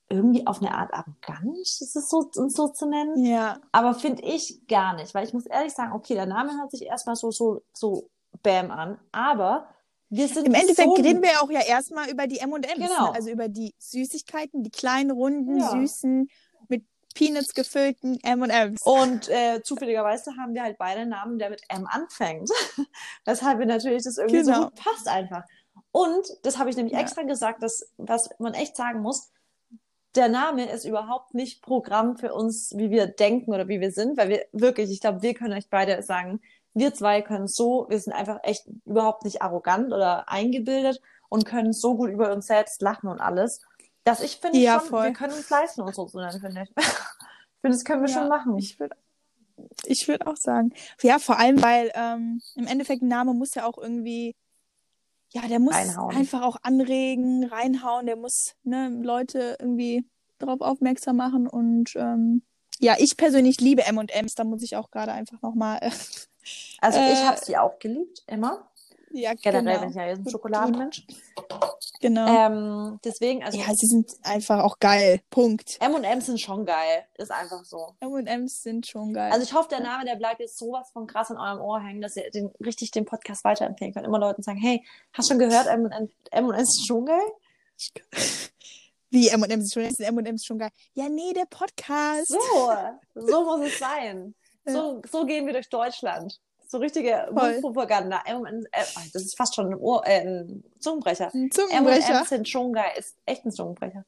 [0.09, 3.25] irgendwie auf eine Art arrogant, ist es so, so zu nennen.
[3.25, 6.71] Ja, Aber finde ich gar nicht, weil ich muss ehrlich sagen, okay, der Name hört
[6.71, 8.09] sich erstmal so, so, so
[8.43, 9.67] bam an, aber
[10.09, 13.09] wir sind im Endeffekt so reden wir auch ja erstmal über die M&M's, Genau.
[13.09, 13.15] ne?
[13.15, 15.71] also über die Süßigkeiten, die kleinen, runden, Ja.
[15.71, 16.27] süßen,
[16.69, 16.85] mit
[17.15, 18.83] Peanuts gefüllten M&M's.
[18.83, 22.49] Und äh, zufälligerweise haben wir halt beide einen Namen, der mit M anfängt.
[23.25, 24.65] Weshalb wir natürlich das irgendwie so Genau.
[24.65, 25.43] gut passt einfach.
[25.91, 26.99] Und das habe ich nämlich Ja.
[26.99, 29.31] extra gesagt, dass, was man echt sagen muss,
[30.15, 34.17] der Name ist überhaupt nicht Programm für uns, wie wir denken oder wie wir sind,
[34.17, 36.41] weil wir wirklich, ich glaube, wir können euch beide sagen,
[36.73, 41.73] wir zwei können so, wir sind einfach echt überhaupt nicht arrogant oder eingebildet und können
[41.73, 43.61] so gut über uns selbst lachen und alles,
[44.03, 45.05] dass ich finde Ja, schon, voll.
[45.05, 46.69] wir können uns leisten, uns so zu nennen, finde ich.
[47.57, 48.59] Ich finde, das können wir Ja, schon machen.
[48.59, 48.95] Ich würde
[49.85, 50.73] ich würd auch sagen.
[51.01, 54.35] Ja, vor allem, weil ähm, im Endeffekt ein Name muss ja auch irgendwie,
[55.35, 56.15] ja, der muss Reinhauen.
[56.15, 60.07] einfach auch anregen, reinhauen, der muss ne, Leute irgendwie
[60.37, 61.47] darauf aufmerksam machen.
[61.47, 62.43] Und ähm,
[62.79, 65.79] ja, ich persönlich liebe M&M's, da muss ich auch gerade einfach nochmal.
[65.81, 65.91] Äh,
[66.79, 68.69] Also ich Äh, habe sie auch geliebt, immer.
[69.15, 69.79] Ja, Generell genau.
[69.79, 71.05] bin ich ja ein Schokoladenmensch.
[72.01, 72.27] Genau.
[72.27, 75.21] Ähm, deswegen, also ja, sie sind einfach auch geil.
[75.29, 75.77] Punkt.
[75.81, 77.05] M&M's sind schon geil.
[77.17, 77.95] Ist einfach so.
[77.99, 79.31] M&M's sind schon geil.
[79.31, 82.01] Also ich hoffe, der Name, der bleibt jetzt sowas von krass in eurem Ohr hängen,
[82.01, 84.05] dass ihr den, richtig den Podcast weiterempfehlen könnt.
[84.05, 87.31] Immer Leuten sagen, hey, hast du schon gehört, M&M M&M's ist schon geil?
[89.09, 90.71] Wie M&M's schon, sind M&M's schon geil.
[90.93, 92.27] Ja, nee, der Podcast.
[92.27, 92.73] So,
[93.15, 94.35] so muss es sein.
[94.67, 96.41] So, so gehen wir durch Deutschland.
[96.67, 97.11] So richtige.
[98.25, 101.31] M&M's, äh, das ist fast schon ein, Ohr, äh, ein Zungenbrecher.
[101.33, 102.09] Ein Zungenbrecher.
[102.13, 102.91] M&M's sind schon geil.
[102.97, 104.05] Ist echt ein Zungenbrecher.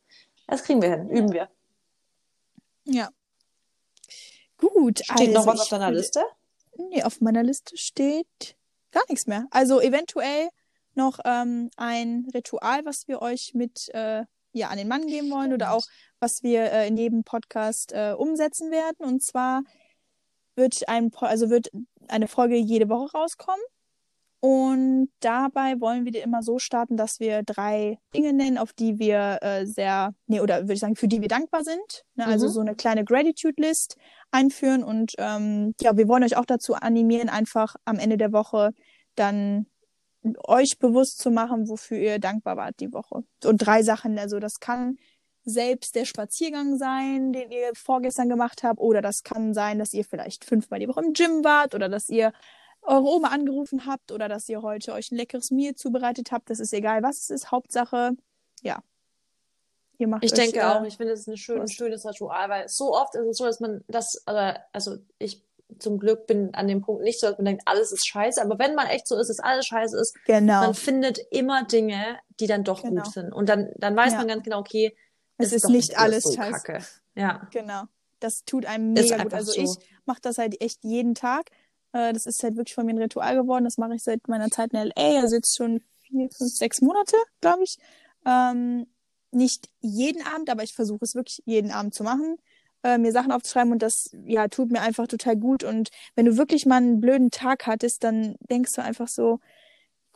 [0.47, 1.10] Das kriegen wir hin.
[1.10, 1.49] Üben wir.
[2.86, 3.10] Ja.
[4.58, 6.24] Gut, Steht also noch was auf deiner Liste?
[6.89, 8.55] Nee, auf meiner Liste steht
[8.91, 9.45] gar nichts mehr.
[9.51, 10.49] Also eventuell
[10.95, 15.53] noch ähm, ein Ritual, was wir euch mit äh, ja, an den Mann geben wollen
[15.53, 15.86] oder auch
[16.20, 19.05] was wir äh, in jedem Podcast äh, umsetzen werden.
[19.05, 19.62] Und zwar
[20.55, 21.70] wird ein Po- also wird
[22.10, 23.62] eine Folge jede Woche rauskommen.
[24.39, 29.39] Und dabei wollen wir immer so starten, dass wir drei Dinge nennen, auf die wir
[29.41, 32.03] äh, sehr, nee, oder würde ich sagen, für die wir dankbar sind.
[32.16, 32.26] Ne?
[32.28, 32.51] Also Mhm.
[32.51, 33.97] so eine kleine Gratitude-List
[34.30, 34.84] einführen.
[34.84, 38.74] Und ähm, ja, wir wollen euch auch dazu animieren, einfach am Ende der Woche
[39.16, 39.66] dann
[40.45, 43.24] euch bewusst zu machen, wofür ihr dankbar wart die Woche.
[43.43, 44.97] Und drei Sachen, also das kann
[45.50, 50.04] selbst der Spaziergang sein, den ihr vorgestern gemacht habt, oder das kann sein, dass ihr
[50.04, 52.34] vielleicht fünfmal die Woche im Gym wart, oder dass ihr
[52.82, 56.50] eure Oma angerufen habt, oder dass ihr heute euch ein leckeres Meal zubereitet habt.
[56.50, 57.52] Das ist egal, was es ist.
[57.52, 58.12] Hauptsache,
[58.62, 58.84] ja.
[60.00, 62.68] Ihr macht Ich euch, denke äh, auch, ich finde es ein schön, schönes Ritual, weil
[62.68, 65.41] so oft ist es so, dass man das, also ich
[65.80, 68.60] zum Glück bin an dem Punkt nicht so, dass man denkt, alles ist scheiße, aber
[68.60, 70.62] wenn man echt so ist, dass alles scheiße ist, Genau.
[70.62, 73.02] man findet immer Dinge, die dann doch Genau.
[73.04, 73.34] gut sind.
[73.34, 74.20] Und dann, dann weiß Ja.
[74.20, 74.95] man ganz genau, okay,
[75.38, 76.64] Es ist doch nicht alles so scheiße.
[76.64, 76.86] kacke.
[77.16, 77.48] Ja.
[77.52, 77.84] Genau.
[78.20, 79.34] Das tut einem Ist mega gut.
[79.34, 79.62] Also so.
[79.62, 81.52] ich mache das halt echt jeden Tag.
[81.94, 83.64] Äh, das ist halt wirklich von mir ein Ritual geworden.
[83.64, 87.16] Das mache ich seit meiner Zeit in LA, also jetzt schon vier, fünf, sechs Monate,
[87.42, 87.78] glaube ich.
[88.26, 88.88] Ähm,
[89.32, 92.38] nicht jeden Abend, aber ich versuche es wirklich jeden Abend zu machen,
[92.84, 95.64] äh, mir Sachen aufzuschreiben und das ja tut mir einfach total gut.
[95.64, 99.40] Und wenn du wirklich mal einen blöden Tag hattest, dann denkst du einfach so,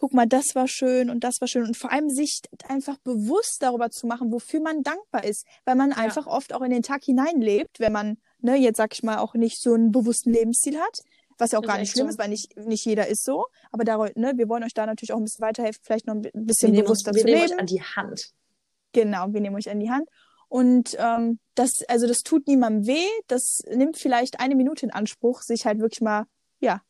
[0.02, 1.64] guck mal, das war schön und das war schön.
[1.64, 5.46] Und vor allem sich einfach bewusst darüber zu machen, wofür man dankbar ist.
[5.64, 9.04] Weil man einfach oft auch in den Tag hineinlebt, wenn man, ne, jetzt sag ich
[9.04, 11.02] mal, auch nicht so einen bewussten Lebensstil hat.
[11.38, 12.10] Was ja auch Ist gar nicht schlimm so.
[12.14, 13.46] ist, weil nicht, nicht jeder ist so.
[13.72, 16.22] Aber da, ne, wir wollen euch da natürlich auch ein bisschen weiterhelfen, vielleicht noch ein
[16.24, 17.54] bi- Wir bisschen nehmen, uns, bewusster wir zu nehmen leben.
[17.54, 18.32] euch an die Hand.
[18.94, 20.10] Genau, wir nehmen euch an die Hand.
[20.50, 23.08] Und ähm, das, also das tut niemandem weh.
[23.28, 26.26] Das nimmt vielleicht eine Minute in Anspruch, sich halt wirklich mal,
[26.60, 26.82] ja,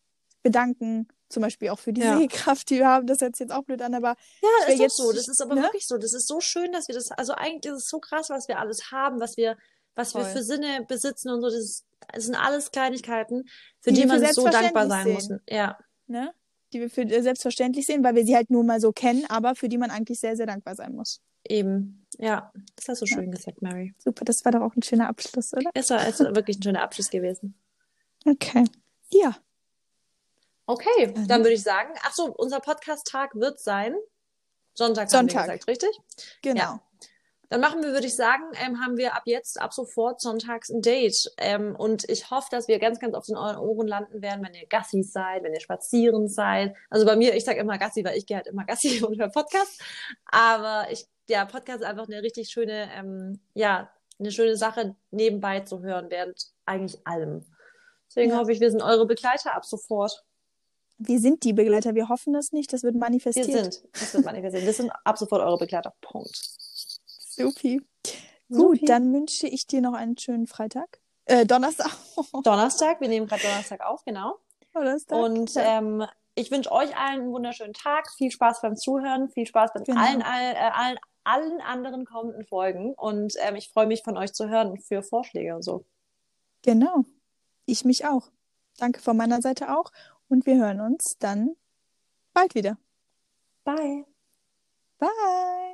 [0.43, 1.09] bedanken.
[1.31, 2.17] Zum Beispiel auch für die Ja.
[2.17, 3.07] Sehkraft, die wir haben.
[3.07, 5.11] Das hört sich jetzt auch blöd an, aber Ja, will ist jetzt- so.
[5.13, 5.61] Das ist aber ne?
[5.63, 5.97] wirklich so.
[5.97, 8.59] Das ist so schön, dass wir das, also eigentlich ist es so krass, was wir
[8.59, 9.57] alles haben, was wir,
[9.95, 10.31] was wir Voll.
[10.31, 11.47] für Sinne besitzen und so.
[11.47, 13.45] Das, ist, das sind alles Kleinigkeiten,
[13.79, 15.29] für Die die, wir man so dankbar sein muss.
[15.49, 15.77] Ja,
[16.07, 16.33] ne,
[16.73, 19.55] die wir für äh, selbstverständlich sehen, weil wir sie halt nur mal so kennen, aber
[19.55, 21.21] für die man eigentlich sehr, sehr dankbar sein muss.
[21.49, 22.05] eben.
[22.19, 23.15] Ja, das hast du Ja.
[23.15, 23.93] schön gesagt, Mary.
[23.97, 25.71] Super, das war doch auch ein schöner Abschluss, oder?
[25.73, 27.55] Es war, es war wirklich ein schöner Abschluss gewesen.
[28.25, 28.65] Okay.
[29.11, 29.35] Ja.
[30.71, 33.95] Okay, Dann- dann würde ich sagen, ach so, unser Podcast-Tag wird sein
[34.73, 35.43] Sonntag, Sonntag.
[35.43, 35.89] gesagt, richtig?
[36.41, 36.61] Genau.
[36.61, 36.81] Ja.
[37.49, 40.81] Dann machen wir, würde ich sagen, ähm, haben wir ab jetzt, ab sofort sonntags ein
[40.81, 41.29] Date.
[41.37, 44.53] Ähm, und ich hoffe, dass wir ganz, ganz oft in euren Ohren landen werden, wenn
[44.53, 46.73] ihr Gassis seid, wenn ihr spazieren seid.
[46.89, 49.27] Also bei mir, ich sage immer Gassi, weil ich gehe halt immer Gassi und höre
[49.29, 49.81] Podcast.
[50.31, 55.59] Aber ich, der Podcast ist einfach eine richtig schöne, ähm, ja, eine schöne Sache nebenbei
[55.59, 57.45] zu hören, während eigentlich allem.
[58.07, 58.37] Deswegen Ja.
[58.37, 60.23] hoffe ich, wir sind eure Begleiter ab sofort.
[61.03, 63.73] Wir sind die Begleiter, wir hoffen das nicht, das wird Wir manifestiert.
[63.73, 64.65] sind, das wird manifestiert.
[64.65, 65.93] Wir sind ab sofort eure Begleiter.
[66.01, 66.35] Punkt.
[67.05, 67.81] Supi.
[68.49, 68.79] Supi.
[68.79, 70.99] Gut, dann wünsche ich dir noch einen schönen Freitag.
[71.25, 71.91] Äh, Donnerstag.
[72.43, 74.35] Donnerstag, wir nehmen gerade Donnerstag auf, genau.
[74.73, 75.17] Donnerstag.
[75.17, 75.79] Und ja.
[75.79, 78.09] ähm, ich wünsche euch allen einen wunderschönen Tag.
[78.11, 79.29] Viel Spaß beim Zuhören.
[79.29, 79.99] Viel Spaß bei Genau.
[79.99, 82.93] allen, allen, äh, allen, allen anderen kommenden Folgen.
[82.93, 85.83] Und ähm, ich freue mich von euch zu hören für Vorschläge und so.
[86.61, 87.05] Genau.
[87.65, 88.29] Ich mich auch.
[88.77, 89.91] Danke von meiner Seite auch.
[90.31, 91.57] Und wir hören uns dann
[92.33, 92.77] bald wieder.
[93.65, 94.05] Bye.
[94.97, 95.70] Bye.